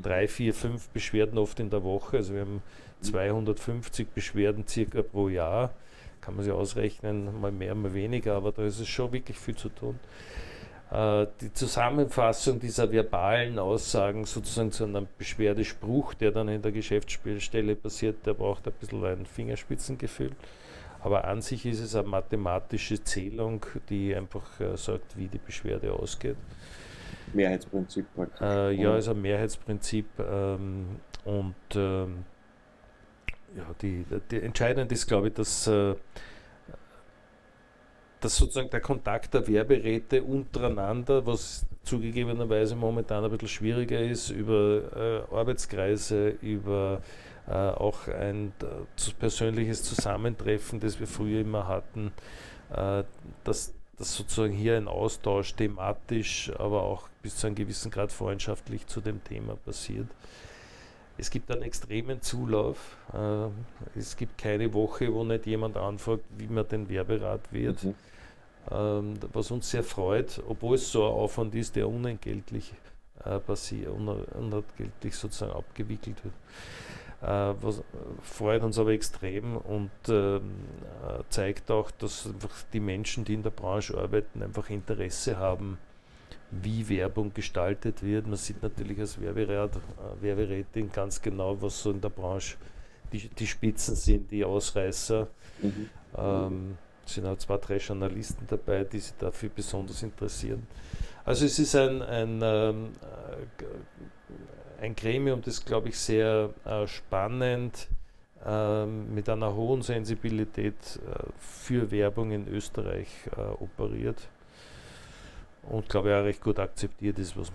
drei, 0.00 0.28
vier, 0.28 0.54
fünf 0.54 0.88
Beschwerden 0.90 1.38
oft 1.38 1.60
in 1.60 1.70
der 1.70 1.82
Woche. 1.82 2.18
Also 2.18 2.34
wir 2.34 2.42
haben 2.42 2.62
250 3.02 4.08
Beschwerden 4.08 4.66
circa 4.66 5.02
pro 5.02 5.28
Jahr. 5.28 5.70
Kann 6.20 6.36
man 6.36 6.44
sich 6.44 6.52
ausrechnen, 6.52 7.40
mal 7.40 7.50
mehr, 7.50 7.74
mal 7.74 7.92
weniger, 7.94 8.36
aber 8.36 8.52
da 8.52 8.64
ist 8.64 8.78
es 8.78 8.88
schon 8.88 9.12
wirklich 9.12 9.38
viel 9.38 9.56
zu 9.56 9.68
tun. 9.68 9.98
Äh, 10.92 11.26
die 11.40 11.52
Zusammenfassung 11.52 12.60
dieser 12.60 12.92
verbalen 12.92 13.58
Aussagen 13.58 14.24
sozusagen 14.24 14.70
zu 14.70 14.84
einem 14.84 15.08
Beschwerdespruch, 15.18 16.14
der 16.14 16.30
dann 16.30 16.48
in 16.48 16.62
der 16.62 16.70
Geschäftsstelle 16.70 17.74
passiert, 17.74 18.26
der 18.26 18.34
braucht 18.34 18.68
ein 18.68 18.74
bisschen 18.78 19.04
ein 19.04 19.26
Fingerspitzengefühl. 19.26 20.32
Aber 21.00 21.24
an 21.24 21.42
sich 21.42 21.66
ist 21.66 21.80
es 21.80 21.96
eine 21.96 22.06
mathematische 22.06 23.02
Zählung, 23.02 23.64
die 23.88 24.14
einfach 24.14 24.60
äh, 24.60 24.76
sagt, 24.76 25.16
wie 25.16 25.26
die 25.26 25.38
Beschwerde 25.38 25.92
ausgeht. 25.92 26.36
Mehrheitsprinzip. 27.34 28.06
Äh, 28.40 28.72
ja, 28.72 28.96
ist 28.96 29.08
ein 29.08 29.20
Mehrheitsprinzip 29.20 30.06
ähm, 30.18 31.00
und 31.24 31.54
ähm, 31.74 32.24
ja, 33.56 33.64
die, 33.80 34.04
die 34.30 34.40
entscheidend 34.40 34.90
ist, 34.92 35.06
glaube 35.06 35.28
ich, 35.28 35.34
dass, 35.34 35.66
äh, 35.66 35.94
dass 38.20 38.36
sozusagen 38.36 38.70
der 38.70 38.80
Kontakt 38.80 39.34
der 39.34 39.46
Werberäte 39.46 40.22
untereinander, 40.22 41.26
was 41.26 41.66
zugegebenerweise 41.82 42.76
momentan 42.76 43.24
ein 43.24 43.30
bisschen 43.30 43.48
schwieriger 43.48 44.00
ist, 44.00 44.30
über 44.30 45.26
äh, 45.30 45.34
Arbeitskreise, 45.34 46.28
über 46.40 47.02
äh, 47.46 47.52
auch 47.52 48.08
ein 48.08 48.52
äh, 48.62 49.10
persönliches 49.18 49.82
Zusammentreffen, 49.82 50.80
das 50.80 51.00
wir 51.00 51.06
früher 51.06 51.40
immer 51.40 51.66
hatten, 51.66 52.12
äh, 52.70 53.02
dass, 53.44 53.74
dass 54.02 54.16
sozusagen 54.16 54.52
hier 54.52 54.76
ein 54.76 54.88
Austausch 54.88 55.54
thematisch, 55.54 56.50
aber 56.58 56.82
auch 56.82 57.08
bis 57.22 57.36
zu 57.36 57.46
einem 57.46 57.54
gewissen 57.54 57.88
Grad 57.88 58.10
freundschaftlich 58.10 58.84
zu 58.88 59.00
dem 59.00 59.22
Thema 59.22 59.54
passiert. 59.54 60.08
Es 61.18 61.30
gibt 61.30 61.52
einen 61.52 61.62
extremen 61.62 62.20
Zulauf. 62.20 62.96
Äh, 63.14 63.46
es 63.96 64.16
gibt 64.16 64.38
keine 64.38 64.74
Woche, 64.74 65.14
wo 65.14 65.22
nicht 65.22 65.46
jemand 65.46 65.76
anfragt, 65.76 66.24
wie 66.36 66.48
man 66.48 66.66
den 66.66 66.88
Werberat 66.88 67.52
wird. 67.52 67.84
Mhm. 67.84 67.94
Ähm, 68.72 69.14
was 69.32 69.52
uns 69.52 69.70
sehr 69.70 69.84
freut, 69.84 70.42
obwohl 70.48 70.74
es 70.74 70.90
so 70.90 71.06
ein 71.06 71.12
Aufwand 71.12 71.54
ist, 71.54 71.76
der 71.76 71.88
unentgeltlich 71.88 72.74
äh, 73.24 73.38
passiert, 73.38 73.88
unentgeltlich 73.88 75.14
sozusagen 75.14 75.52
abgewickelt 75.52 76.24
wird. 76.24 76.34
Äh, 77.22 77.54
was 77.60 77.82
freut 78.22 78.62
uns 78.62 78.78
aber 78.78 78.90
extrem 78.90 79.56
und 79.56 79.90
ähm, 80.08 80.54
zeigt 81.30 81.70
auch, 81.70 81.90
dass 81.92 82.26
einfach 82.26 82.50
die 82.72 82.80
Menschen, 82.80 83.24
die 83.24 83.34
in 83.34 83.42
der 83.42 83.50
Branche 83.50 83.96
arbeiten, 83.96 84.42
einfach 84.42 84.68
Interesse 84.70 85.36
haben, 85.36 85.78
wie 86.50 86.88
Werbung 86.88 87.32
gestaltet 87.32 88.02
wird. 88.02 88.26
Man 88.26 88.36
sieht 88.36 88.62
natürlich 88.62 88.98
als 88.98 89.20
Werberat, 89.20 89.76
äh, 89.76 90.22
Werberätin 90.22 90.90
ganz 90.92 91.22
genau, 91.22 91.60
was 91.62 91.82
so 91.82 91.92
in 91.92 92.00
der 92.00 92.10
Branche 92.10 92.56
die, 93.12 93.28
die 93.28 93.46
Spitzen 93.46 93.94
sind, 93.94 94.30
die 94.30 94.44
Ausreißer. 94.44 95.28
Mhm. 95.62 95.90
Ähm, 96.16 96.78
es 97.06 97.14
sind 97.14 97.26
auch 97.26 97.38
zwei, 97.38 97.56
drei 97.56 97.76
Journalisten 97.78 98.46
dabei, 98.48 98.84
die 98.84 98.98
sich 98.98 99.14
dafür 99.18 99.50
besonders 99.54 100.02
interessieren. 100.02 100.66
Also 101.24 101.46
es 101.46 101.58
ist 101.58 101.74
ein, 101.76 102.02
ein, 102.02 102.40
ähm, 102.42 102.90
äh, 103.00 103.64
ein 104.82 104.96
Gremium, 104.96 105.40
das, 105.42 105.64
glaube 105.64 105.88
ich, 105.88 105.98
sehr 105.98 106.50
äh, 106.64 106.86
spannend 106.86 107.88
äh, 108.44 108.84
mit 108.84 109.28
einer 109.28 109.54
hohen 109.54 109.82
Sensibilität 109.82 110.74
äh, 110.74 111.22
für 111.38 111.90
Werbung 111.90 112.32
in 112.32 112.48
Österreich 112.48 113.08
äh, 113.36 113.62
operiert 113.62 114.28
und 115.70 115.88
glaube 115.88 116.08
ich 116.08 116.14
auch 116.16 116.24
recht 116.24 116.42
gut 116.42 116.58
akzeptiert 116.58 117.20
ist, 117.20 117.36
was 117.36 117.52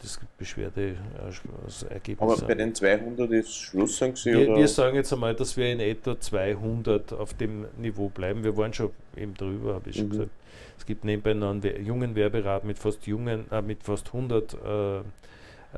das 0.00 0.18
Beschwerdeergebnis 0.38 2.18
Aber 2.18 2.36
bei 2.46 2.54
den 2.54 2.74
200 2.74 3.30
ist 3.30 3.54
Schluss, 3.54 3.98
sagen 3.98 4.16
Sie? 4.16 4.32
Wir, 4.32 4.56
wir, 4.56 4.68
sagen 4.68 4.96
jetzt 4.96 5.12
einmal, 5.12 5.34
dass 5.34 5.54
wir 5.58 5.70
in 5.70 5.80
etwa 5.80 6.18
200 6.18 7.12
auf 7.12 7.34
dem 7.34 7.66
Niveau 7.76 8.08
bleiben. 8.08 8.42
Wir 8.42 8.56
waren 8.56 8.72
schon 8.72 8.90
eben 9.16 9.34
drüber, 9.34 9.74
habe 9.74 9.90
ich 9.90 9.96
schon 9.96 10.06
mhm. 10.06 10.10
gesagt. 10.10 10.30
Es 10.78 10.86
gibt 10.86 11.04
nebenbei 11.04 11.34
noch 11.34 11.50
einen 11.50 11.84
jungen 11.84 12.16
Werberat 12.16 12.64
mit 12.64 12.78
fast, 12.78 13.06
jungen, 13.06 13.44
äh, 13.52 13.60
mit 13.60 13.82
fast 13.82 14.06
100 14.08 14.56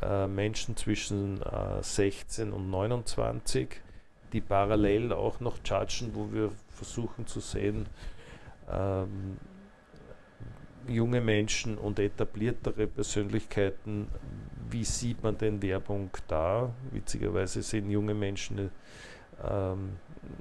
äh, 0.00 0.24
äh, 0.24 0.26
Menschen 0.26 0.76
zwischen 0.76 1.40
16 1.80 2.48
äh, 2.48 2.52
und 2.52 2.70
29, 2.70 3.80
die 4.33 4.40
parallel 4.40 5.12
auch 5.12 5.40
noch 5.40 5.59
chargen, 5.64 6.14
wo 6.14 6.33
wir 6.33 6.50
versuchen 6.68 7.26
zu 7.26 7.40
sehen, 7.40 7.87
ähm, 8.70 9.38
junge 10.88 11.20
Menschen 11.20 11.78
und 11.78 11.98
etabliertere 11.98 12.87
Persönlichkeiten, 12.87 14.09
wie 14.68 14.85
sieht 14.85 15.22
man 15.22 15.38
denn 15.38 15.62
Werbung 15.62 16.11
da? 16.26 16.72
Witzigerweise 16.90 17.62
sehen 17.62 17.90
junge 17.90 18.14
Menschen 18.14 18.70
ähm, 19.48 19.96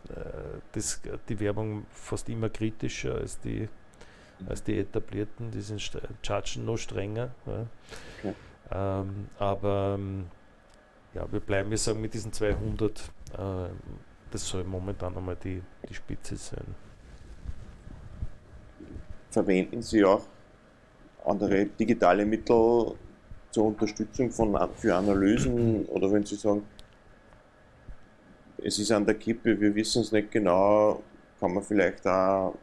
äh, 0.10 0.14
das, 0.72 1.02
die 1.30 1.40
Werbung 1.40 1.86
fast 1.92 2.28
immer 2.30 2.50
kritischer 2.50 3.16
als 3.16 3.40
die, 3.40 3.70
als 4.48 4.64
die 4.64 4.80
etablierten, 4.80 5.52
die 5.52 5.62
sind 5.62 5.82
chargen 6.24 6.66
noch 6.66 6.78
strenger. 6.78 7.36
Ja. 7.46 7.68
Okay. 8.20 8.34
Ähm, 8.72 9.28
aber 9.38 9.96
ähm, 9.98 10.26
ja, 11.14 11.32
wir 11.32 11.40
bleiben, 11.40 11.70
wir 11.70 11.78
sagen 11.78 12.02
mit 12.02 12.14
diesen 12.14 12.34
200, 12.34 13.00
äh, 13.34 13.70
das 14.32 14.48
soll 14.48 14.64
momentan 14.64 15.16
einmal 15.16 15.36
die, 15.36 15.62
die 15.88 15.94
Spitze 15.94 16.36
sein. 16.36 16.66
Verwenden 19.30 19.82
Sie 19.82 20.04
auch 20.04 20.24
andere 21.26 21.66
digitale 21.66 22.26
Mittel 22.26 22.96
zur 23.52 23.66
Unterstützung 23.66 24.32
von, 24.32 24.58
für 24.76 24.96
Analysen? 24.96 25.86
Oder 25.86 26.12
wenn 26.12 26.26
Sie 26.26 26.36
sagen, 26.36 26.64
es 28.58 28.80
ist 28.80 28.92
an 28.92 29.06
der 29.06 29.16
Kippe, 29.16 29.60
wir 29.60 29.76
wissen 29.76 30.02
es 30.02 30.12
nicht 30.12 30.32
genau, 30.32 31.02
kann 31.40 31.54
man 31.54 31.64
vielleicht 31.64 32.06
auch 32.08 32.56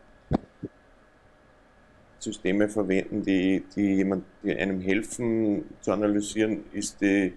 Systeme 2.21 2.69
verwenden, 2.69 3.23
die, 3.23 3.63
die, 3.75 3.97
jemand, 3.97 4.25
die 4.43 4.55
einem 4.55 4.81
helfen 4.81 5.65
zu 5.81 5.93
analysieren, 5.93 6.65
ist 6.73 7.01
die 7.01 7.33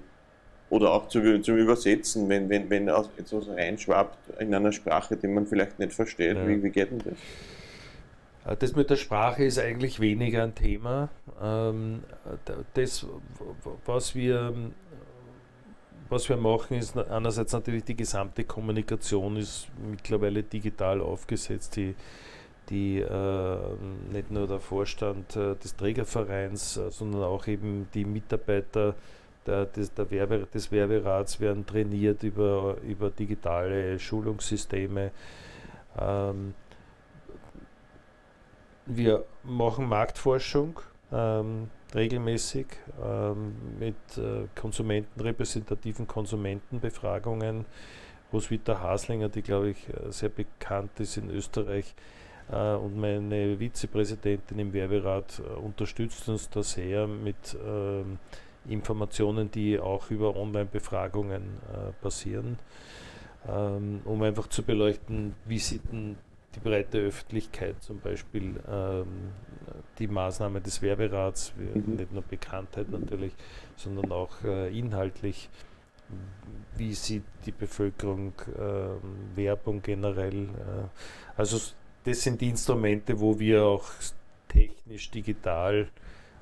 oder 0.70 0.92
auch 0.92 1.08
zu, 1.08 1.42
zum 1.42 1.58
Übersetzen, 1.58 2.28
wenn, 2.30 2.50
wenn, 2.50 2.70
wenn 2.70 2.88
etwas 2.88 3.48
reinschwappt 3.48 4.40
in 4.40 4.54
einer 4.54 4.72
Sprache, 4.72 5.16
die 5.16 5.28
man 5.28 5.46
vielleicht 5.46 5.78
nicht 5.80 5.94
versteht. 5.94 6.36
Ja. 6.36 6.48
Wie, 6.48 6.64
wie 6.64 6.70
geht 6.70 6.92
denn 6.92 7.00
das? 7.00 8.54
Äh, 8.54 8.58
das 8.58 8.76
mit 8.76 8.90
der 8.90 8.96
Sprache 8.96 9.44
ist 9.44 9.60
eigentlich 9.60 10.00
weniger 10.00 10.44
ein 10.44 10.56
Thema. 10.56 11.10
Ähm, 11.42 12.04
das, 12.74 13.06
was 13.86 14.16
wir, 14.16 14.54
was 16.10 16.28
wir 16.28 16.38
machen, 16.38 16.78
ist 16.78 16.98
einerseits 16.98 17.54
natürlich 17.54 17.84
die 17.84 17.96
gesamte 17.96 18.44
Kommunikation 18.44 19.38
ist 19.38 19.68
mittlerweile 19.90 20.44
digital 20.44 21.02
aufgesetzt. 21.02 21.76
Die, 21.76 21.94
die 22.70 23.00
äh, 23.00 23.58
nicht 24.12 24.32
nur 24.32 24.48
der 24.48 24.60
Vorstand 24.60 25.36
äh, 25.36 25.56
des 25.56 25.76
Trägervereins, 25.76 26.80
sondern 26.90 27.24
auch 27.24 27.48
eben 27.48 27.88
die 27.94 28.06
Mitarbeiter 28.06 28.96
der, 29.46 29.66
des, 29.66 29.94
der 29.94 30.10
Werbe, 30.10 30.48
des 30.54 30.72
Werberats 30.72 31.40
werden 31.40 31.66
trainiert 31.66 32.24
über, 32.24 32.78
über 32.88 33.10
digitale 33.10 34.00
Schulungssysteme. 34.00 35.12
Ähm, 36.00 36.54
wir 38.86 39.26
machen 39.44 39.88
Marktforschung 39.88 40.80
ähm, 41.12 41.70
regelmäßig 41.94 42.68
ähm, 43.04 43.56
mit 43.80 43.96
äh, 44.18 44.48
Konsumenten, 44.56 45.20
repräsentativen 45.20 46.08
Konsumentenbefragungen. 46.08 47.66
Roswitha 48.32 48.80
Haslinger, 48.80 49.30
die 49.30 49.42
glaube 49.42 49.70
ich 49.70 49.90
äh, 49.90 50.12
sehr 50.12 50.30
bekannt 50.30 51.00
ist 51.00 51.18
in 51.18 51.30
Österreich, 51.30 51.94
äh, 51.96 52.23
und 52.50 52.98
meine 52.98 53.58
Vizepräsidentin 53.60 54.60
im 54.60 54.74
Werberat 54.74 55.40
äh, 55.40 55.60
unterstützt 55.60 56.28
uns 56.30 56.50
da 56.50 56.62
sehr 56.62 57.08
mit 57.08 57.58
ähm, 57.66 58.20
Informationen, 58.68 59.50
die 59.52 59.80
auch 59.80 60.10
über 60.12 60.36
Online-Befragungen 60.36 61.42
äh, 61.42 61.92
passieren, 62.02 62.58
ähm, 63.48 64.02
um 64.06 64.22
einfach 64.24 64.48
zu 64.48 64.64
beleuchten, 64.64 65.36
wie 65.46 65.60
sieht 65.60 65.92
denn 65.92 66.18
die 66.56 66.60
breite 66.60 67.00
Öffentlichkeit 67.00 67.82
zum 67.82 68.00
Beispiel 68.00 68.56
ähm, 68.70 69.32
die 69.98 70.08
Maßnahme 70.08 70.62
des 70.62 70.82
Werberats, 70.82 71.54
mhm. 71.58 71.96
nicht 71.96 72.14
nur 72.14 72.24
Bekanntheit 72.24 72.90
natürlich, 72.90 73.34
sondern 73.76 74.12
auch 74.12 74.44
äh, 74.44 74.78
inhaltlich, 74.78 75.50
wie 76.76 76.94
sieht 76.94 77.24
die 77.46 77.52
Bevölkerung 77.52 78.34
äh, 78.56 79.38
Werbung 79.38 79.82
generell. 79.82 80.44
Äh, 80.44 81.38
also 81.38 81.60
das 82.04 82.22
sind 82.22 82.42
die 82.42 82.50
Instrumente, 82.50 83.20
wo 83.20 83.40
wir 83.40 83.64
auch 83.64 83.90
technisch, 84.48 85.10
digital 85.12 85.88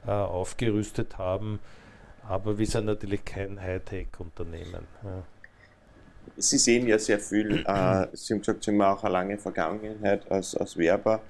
äh, 0.05 0.11
aufgerüstet 0.11 1.17
haben, 1.17 1.59
aber 2.27 2.57
wir 2.57 2.65
sind 2.65 2.85
natürlich 2.85 3.23
kein 3.23 3.61
Hightech-Unternehmen. 3.61 4.87
Ja. 5.03 5.23
Sie 6.37 6.57
sehen 6.57 6.87
ja 6.87 6.97
sehr 6.97 7.19
viel, 7.19 7.63
äh, 7.65 8.07
Sie 8.13 8.33
haben 8.33 8.39
gesagt, 8.39 8.63
Sie 8.63 8.71
haben 8.71 8.81
auch 8.81 9.03
eine 9.03 9.13
lange 9.13 9.37
Vergangenheit 9.37 10.29
als, 10.31 10.55
als 10.55 10.77
Werber. 10.77 11.21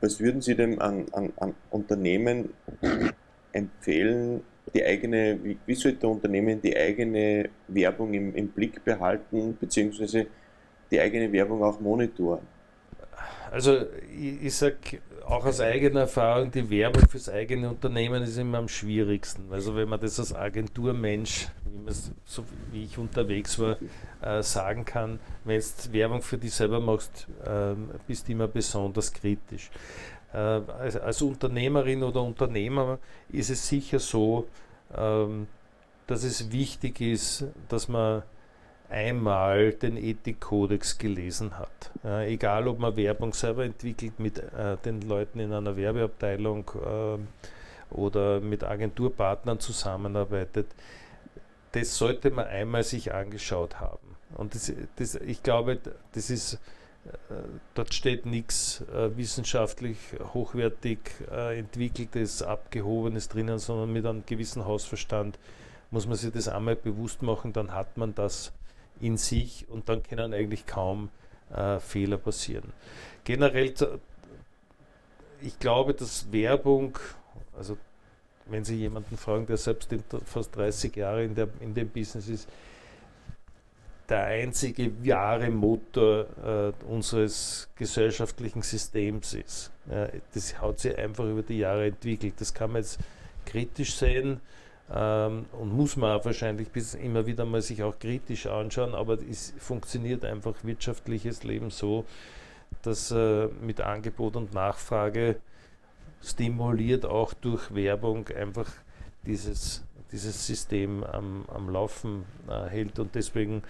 Was 0.00 0.20
würden 0.20 0.40
Sie 0.40 0.54
denn 0.54 0.80
an, 0.80 1.06
an, 1.12 1.32
an 1.36 1.54
Unternehmen 1.70 2.52
empfehlen, 3.52 4.42
die 4.74 4.84
eigene, 4.84 5.38
wie, 5.42 5.58
wie 5.64 5.74
sollte 5.74 6.08
Unternehmen 6.08 6.60
die 6.60 6.76
eigene 6.76 7.48
Werbung 7.68 8.12
im, 8.12 8.34
im 8.34 8.48
Blick 8.48 8.84
behalten, 8.84 9.56
beziehungsweise 9.58 10.26
die 10.94 11.00
eigene 11.00 11.30
Werbung 11.32 11.62
auch 11.62 11.80
monitoren? 11.80 12.46
Also 13.50 13.82
ich, 14.12 14.44
ich 14.44 14.54
sage 14.54 15.00
auch 15.26 15.44
aus 15.44 15.60
eigener 15.60 16.00
Erfahrung, 16.00 16.50
die 16.50 16.68
Werbung 16.68 17.08
fürs 17.08 17.28
eigene 17.28 17.70
Unternehmen 17.70 18.22
ist 18.22 18.36
immer 18.36 18.58
am 18.58 18.68
schwierigsten. 18.68 19.52
Also 19.52 19.74
wenn 19.74 19.88
man 19.88 20.00
das 20.00 20.18
als 20.18 20.34
Agenturmensch, 20.34 21.48
wie, 21.64 21.92
so 22.24 22.44
wie 22.72 22.84
ich 22.84 22.98
unterwegs 22.98 23.58
war, 23.58 23.76
äh, 24.22 24.42
sagen 24.42 24.84
kann, 24.84 25.18
wenn 25.44 25.60
du 25.60 25.92
Werbung 25.92 26.22
für 26.22 26.36
dich 26.36 26.52
selber 26.52 26.80
machst, 26.80 27.26
äh, 27.44 27.74
bist 28.06 28.28
du 28.28 28.32
immer 28.32 28.48
besonders 28.48 29.12
kritisch. 29.12 29.70
Äh, 30.32 30.36
als, 30.36 30.96
als, 30.96 31.22
Unternehmerin 31.22 32.02
oder 32.02 32.22
Unternehmer 32.22 32.98
ist 33.30 33.50
es 33.50 33.66
sicher 33.68 33.98
so, 33.98 34.46
ähm, 34.96 35.46
dass 36.06 36.24
es 36.24 36.52
wichtig 36.52 37.00
ist, 37.00 37.46
dass 37.68 37.88
man 37.88 38.22
einmal 38.88 39.72
den 39.72 39.96
Ethikkodex 39.96 40.98
gelesen 40.98 41.58
hat. 41.58 41.90
Äh, 42.04 42.32
egal, 42.34 42.68
ob 42.68 42.78
man 42.78 42.96
Werbung 42.96 43.32
selber 43.32 43.64
entwickelt 43.64 44.18
mit 44.20 44.38
äh, 44.38 44.76
den 44.84 45.02
Leuten 45.02 45.40
in 45.40 45.52
einer 45.52 45.76
Werbeabteilung 45.76 46.70
äh, 46.74 47.94
oder 47.94 48.40
mit 48.40 48.64
Agenturpartnern 48.64 49.58
zusammenarbeitet, 49.60 50.66
das 51.72 51.96
sollte 51.96 52.30
man 52.30 52.46
einmal 52.46 52.84
sich 52.84 53.12
angeschaut 53.12 53.80
haben. 53.80 54.16
Und 54.34 54.54
das, 54.54 54.72
das, 54.96 55.14
ich 55.16 55.42
glaube, 55.42 55.78
das 56.12 56.30
ist, 56.30 56.54
äh, 56.54 56.58
dort 57.74 57.94
steht 57.94 58.26
nichts 58.26 58.82
äh, 58.94 59.16
wissenschaftlich 59.16 59.96
hochwertig 60.34 60.98
äh, 61.30 61.58
entwickeltes, 61.58 62.42
abgehobenes 62.42 63.28
drinnen, 63.28 63.58
sondern 63.58 63.92
mit 63.92 64.06
einem 64.06 64.24
gewissen 64.26 64.64
Hausverstand 64.64 65.38
muss 65.90 66.06
man 66.06 66.16
sich 66.16 66.32
das 66.32 66.48
einmal 66.48 66.76
bewusst 66.76 67.22
machen, 67.22 67.52
dann 67.52 67.72
hat 67.72 67.96
man 67.96 68.14
das 68.14 68.52
in 69.00 69.16
sich 69.16 69.66
und 69.68 69.88
dann 69.88 70.02
können 70.02 70.32
eigentlich 70.32 70.66
kaum 70.66 71.10
äh, 71.54 71.78
Fehler 71.78 72.18
passieren. 72.18 72.72
Generell, 73.24 73.74
ich 75.40 75.58
glaube, 75.58 75.94
dass 75.94 76.30
Werbung, 76.32 76.98
also 77.56 77.76
wenn 78.46 78.64
Sie 78.64 78.76
jemanden 78.76 79.16
fragen, 79.16 79.46
der 79.46 79.56
selbst 79.56 79.94
fast 80.26 80.54
30 80.56 80.94
Jahre 80.96 81.24
in, 81.24 81.34
der, 81.34 81.48
in 81.60 81.74
dem 81.74 81.88
Business 81.88 82.28
ist, 82.28 82.48
der 84.08 84.24
einzige 84.24 84.92
wahre 85.06 85.48
Motor 85.48 86.26
äh, 86.44 86.84
unseres 86.86 87.68
gesellschaftlichen 87.74 88.60
Systems 88.60 89.32
ist. 89.32 89.70
Ja, 89.90 90.08
das 90.34 90.60
hat 90.60 90.78
sich 90.78 90.98
einfach 90.98 91.24
über 91.24 91.42
die 91.42 91.58
Jahre 91.58 91.86
entwickelt. 91.86 92.34
Das 92.38 92.52
kann 92.52 92.72
man 92.72 92.82
jetzt 92.82 92.98
kritisch 93.46 93.94
sehen 93.94 94.40
ähm, 94.92 95.46
und 95.52 95.74
muss 95.74 95.96
man 95.96 96.18
auch 96.18 96.24
wahrscheinlich 96.24 96.68
bis 96.68 96.94
immer 96.94 97.26
wieder 97.26 97.44
mal 97.44 97.62
sich 97.62 97.82
auch 97.82 97.98
kritisch 97.98 98.46
anschauen, 98.46 98.94
aber 98.94 99.14
es 99.14 99.54
funktioniert 99.58 100.24
einfach 100.24 100.54
wirtschaftliches 100.62 101.44
Leben 101.44 101.70
so, 101.70 102.04
dass 102.82 103.10
äh, 103.10 103.48
mit 103.62 103.80
Angebot 103.80 104.36
und 104.36 104.52
Nachfrage 104.52 105.36
stimuliert 106.22 107.06
auch 107.06 107.34
durch 107.34 107.74
Werbung 107.74 108.28
einfach 108.28 108.70
dieses, 109.26 109.84
dieses 110.12 110.46
System 110.46 111.02
am, 111.04 111.44
am 111.48 111.70
Laufen 111.70 112.24
äh, 112.48 112.68
hält. 112.68 112.98
Und 112.98 113.14
deswegen 113.14 113.62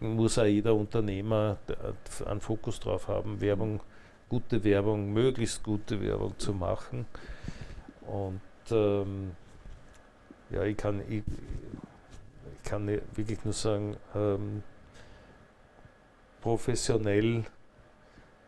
muss 0.00 0.38
auch 0.38 0.44
jeder 0.44 0.74
Unternehmer 0.74 1.56
einen 2.26 2.40
Fokus 2.40 2.80
drauf 2.80 3.08
haben, 3.08 3.40
Werbung, 3.40 3.80
gute 4.28 4.62
Werbung, 4.64 5.12
möglichst 5.12 5.62
gute 5.62 6.00
Werbung 6.00 6.38
zu 6.38 6.52
machen. 6.52 7.06
Und 8.06 8.40
ähm, 8.70 9.32
ja, 10.52 10.64
ich 10.64 10.76
kann, 10.76 11.00
ich, 11.08 11.22
ich 12.56 12.62
kann 12.70 12.86
wirklich 12.86 13.44
nur 13.44 13.54
sagen, 13.54 13.96
ähm, 14.14 14.62
professionell 16.40 17.44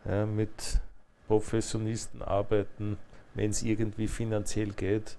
ja, 0.05 0.25
mit 0.25 0.79
Professionisten 1.27 2.21
arbeiten, 2.21 2.97
wenn 3.33 3.49
es 3.49 3.63
irgendwie 3.63 4.07
finanziell 4.07 4.71
geht, 4.71 5.17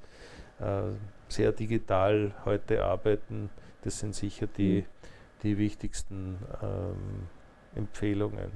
äh, 0.61 0.83
sehr 1.29 1.53
digital 1.53 2.33
heute 2.45 2.85
arbeiten, 2.85 3.51
das 3.83 3.99
sind 3.99 4.15
sicher 4.15 4.47
die, 4.47 4.83
mhm. 4.83 4.87
die 5.43 5.59
wichtigsten 5.59 6.39
ähm, 6.63 7.29
Empfehlungen. 7.75 8.53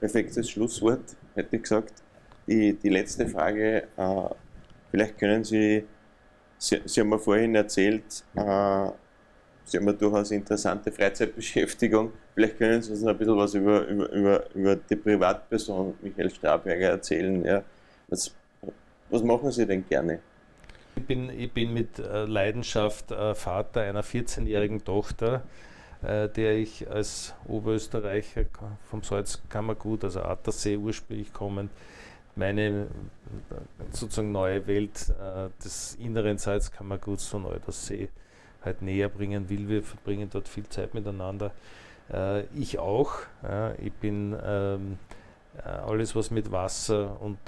Perfektes 0.00 0.50
Schlusswort, 0.50 1.16
hätte 1.34 1.56
ich 1.56 1.62
gesagt. 1.62 2.02
Die, 2.46 2.74
die 2.74 2.90
letzte 2.90 3.26
Frage, 3.26 3.88
äh, 3.96 4.28
vielleicht 4.90 5.18
können 5.18 5.42
Sie 5.42 5.84
Sie, 6.58 6.80
Sie 6.84 7.00
haben 7.00 7.08
mir 7.08 7.18
vorhin 7.18 7.54
erzählt, 7.54 8.24
äh, 8.34 8.88
Sie 9.68 9.78
haben 9.78 9.88
eine 9.88 9.94
durchaus 9.94 10.30
interessante 10.30 10.92
Freizeitbeschäftigung. 10.92 12.12
Vielleicht 12.34 12.56
können 12.58 12.80
Sie 12.82 12.92
uns 12.92 13.02
noch 13.02 13.10
ein 13.10 13.18
bisschen 13.18 13.36
was 13.36 13.54
über, 13.54 13.84
über, 13.86 14.12
über, 14.12 14.54
über 14.54 14.76
die 14.76 14.94
Privatperson 14.94 15.94
Michael 16.02 16.30
Straberger 16.30 16.90
erzählen. 16.90 17.44
Ja. 17.44 17.62
Was, 18.06 18.32
was 19.10 19.22
machen 19.22 19.50
Sie 19.50 19.66
denn 19.66 19.84
gerne? 19.88 20.20
Ich 20.94 21.04
bin, 21.04 21.30
ich 21.30 21.52
bin 21.52 21.74
mit 21.74 21.98
äh, 21.98 22.24
Leidenschaft 22.24 23.10
äh, 23.10 23.34
Vater 23.34 23.82
einer 23.82 24.04
14-jährigen 24.04 24.84
Tochter, 24.84 25.42
äh, 26.02 26.28
der 26.28 26.56
ich 26.56 26.88
als 26.88 27.34
Oberösterreicher 27.48 28.44
vom 28.88 29.02
Salzkammergut, 29.02 30.04
also 30.04 30.22
Attersee 30.22 30.76
ursprünglich 30.76 31.32
kommend, 31.32 31.70
meine 32.36 32.86
sozusagen 33.90 34.30
neue 34.30 34.66
Welt 34.66 35.12
äh, 35.20 35.48
des 35.64 35.96
inneren 35.96 36.38
Salzkammerguts 36.38 37.26
von 37.26 37.46
Eudersee 37.46 38.08
halt 38.62 38.82
näher 38.82 39.08
bringen 39.08 39.48
will. 39.48 39.68
Wir 39.68 39.82
verbringen 39.82 40.28
dort 40.30 40.48
viel 40.48 40.68
Zeit 40.68 40.94
miteinander. 40.94 41.52
Äh, 42.12 42.42
ich 42.54 42.78
auch. 42.78 43.14
Ja, 43.42 43.72
ich 43.74 43.92
bin 43.92 44.36
ähm, 44.44 44.98
äh, 45.58 45.68
alles, 45.68 46.14
was 46.14 46.30
mit 46.30 46.52
Wasser 46.52 47.20
und 47.20 47.38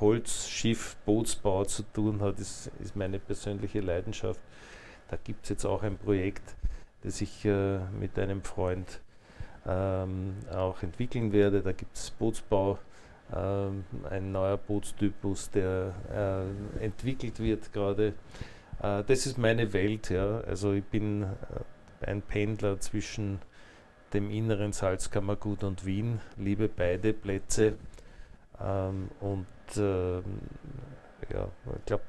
Holz, 0.00 0.48
Schiff, 0.48 0.96
Bootsbau 1.04 1.64
zu 1.64 1.82
tun 1.82 2.20
hat, 2.22 2.38
ist, 2.38 2.70
ist 2.82 2.96
meine 2.96 3.18
persönliche 3.18 3.80
Leidenschaft. 3.80 4.40
Da 5.10 5.18
gibt 5.22 5.44
es 5.44 5.50
jetzt 5.50 5.66
auch 5.66 5.82
ein 5.82 5.98
Projekt, 5.98 6.54
das 7.02 7.20
ich 7.20 7.44
äh, 7.44 7.78
mit 7.98 8.18
einem 8.18 8.42
Freund 8.42 9.00
ähm, 9.66 10.34
auch 10.52 10.82
entwickeln 10.82 11.32
werde. 11.32 11.60
Da 11.60 11.72
gibt 11.72 11.96
es 11.96 12.10
Bootsbau 12.10 12.78
ein 13.32 14.32
neuer 14.32 14.56
Bootstypus, 14.56 15.50
der 15.50 15.94
äh, 16.78 16.84
entwickelt 16.84 17.38
wird 17.40 17.72
gerade. 17.72 18.14
Äh, 18.82 19.04
das 19.06 19.26
ist 19.26 19.38
meine 19.38 19.72
Welt. 19.72 20.10
Ja. 20.10 20.40
Also 20.40 20.72
ich 20.72 20.84
bin 20.84 21.22
äh, 21.22 21.26
ein 22.06 22.22
Pendler 22.22 22.80
zwischen 22.80 23.40
dem 24.12 24.30
inneren 24.30 24.72
Salzkammergut 24.72 25.62
und 25.62 25.84
Wien, 25.86 26.20
liebe 26.36 26.68
beide 26.68 27.12
Plätze. 27.12 27.74
Ähm, 28.60 29.08
und 29.20 29.46
ähm, 29.76 30.24
ja, 31.32 31.48
ich 31.76 31.84
glaube, 31.84 32.02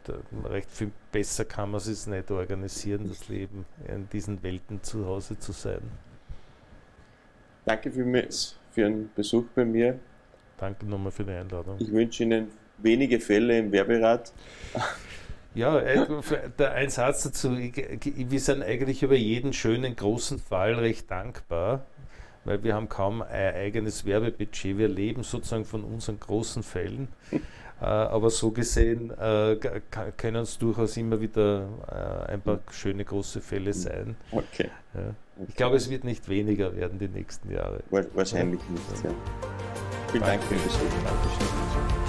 recht 0.45 0.71
viel 0.71 0.91
besser 1.11 1.45
kann 1.45 1.71
man 1.71 1.79
es 1.79 2.07
nicht 2.07 2.31
organisieren, 2.31 3.07
das 3.07 3.29
Leben 3.29 3.65
in 3.87 4.09
diesen 4.09 4.41
Welten 4.41 4.81
zu 4.81 5.05
Hause 5.05 5.37
zu 5.37 5.51
sein. 5.51 5.81
Danke 7.65 7.91
vielmals 7.91 8.57
für 8.71 8.81
Ihren 8.81 9.11
Besuch 9.13 9.45
bei 9.53 9.63
mir. 9.63 9.99
Danke 10.61 10.85
nochmal 10.85 11.11
für 11.11 11.23
die 11.23 11.31
Einladung. 11.31 11.77
Ich 11.79 11.91
wünsche 11.91 12.21
Ihnen 12.21 12.49
wenige 12.77 13.19
Fälle 13.19 13.57
im 13.57 13.71
Werberat. 13.71 14.31
Ja, 15.55 15.79
äh, 15.79 16.05
ein 16.59 16.89
Satz 16.91 17.23
dazu. 17.23 17.57
Wir 17.57 18.39
sind 18.39 18.61
eigentlich 18.61 19.01
über 19.01 19.15
jeden 19.15 19.53
schönen 19.53 19.95
großen 19.95 20.37
Fall 20.37 20.75
recht 20.75 21.09
dankbar, 21.09 21.83
weil 22.45 22.63
wir 22.63 22.75
haben 22.75 22.89
kaum 22.89 23.23
ein 23.23 23.55
eigenes 23.55 24.05
Werbebudget. 24.05 24.77
Wir 24.77 24.87
leben 24.87 25.23
sozusagen 25.23 25.65
von 25.65 25.83
unseren 25.83 26.19
großen 26.19 26.63
Fällen. 26.63 27.07
Äh, 27.81 27.85
aber 27.85 28.29
so 28.29 28.51
gesehen 28.51 29.09
äh, 29.09 29.57
können 30.15 30.43
es 30.43 30.59
durchaus 30.59 30.97
immer 30.97 31.19
wieder 31.19 31.67
ein 32.27 32.39
paar 32.39 32.59
schöne 32.69 33.03
große 33.03 33.41
Fälle 33.41 33.73
sein. 33.73 34.15
Okay. 34.31 34.69
Ich 35.47 35.55
glaube, 35.55 35.77
es 35.77 35.89
wird 35.89 36.03
nicht 36.03 36.27
weniger 36.29 36.75
werden 36.75 36.99
die 36.99 37.07
nächsten 37.07 37.51
Jahre. 37.51 37.81
Wahrscheinlich 37.89 38.61
nicht, 38.69 39.03
ja. 39.03 39.11
Vielen 40.11 40.23
Dank 40.23 40.43
für 40.43 40.55
den 40.55 40.63
Besuch. 40.63 40.79
Dankeschön. 41.03 42.00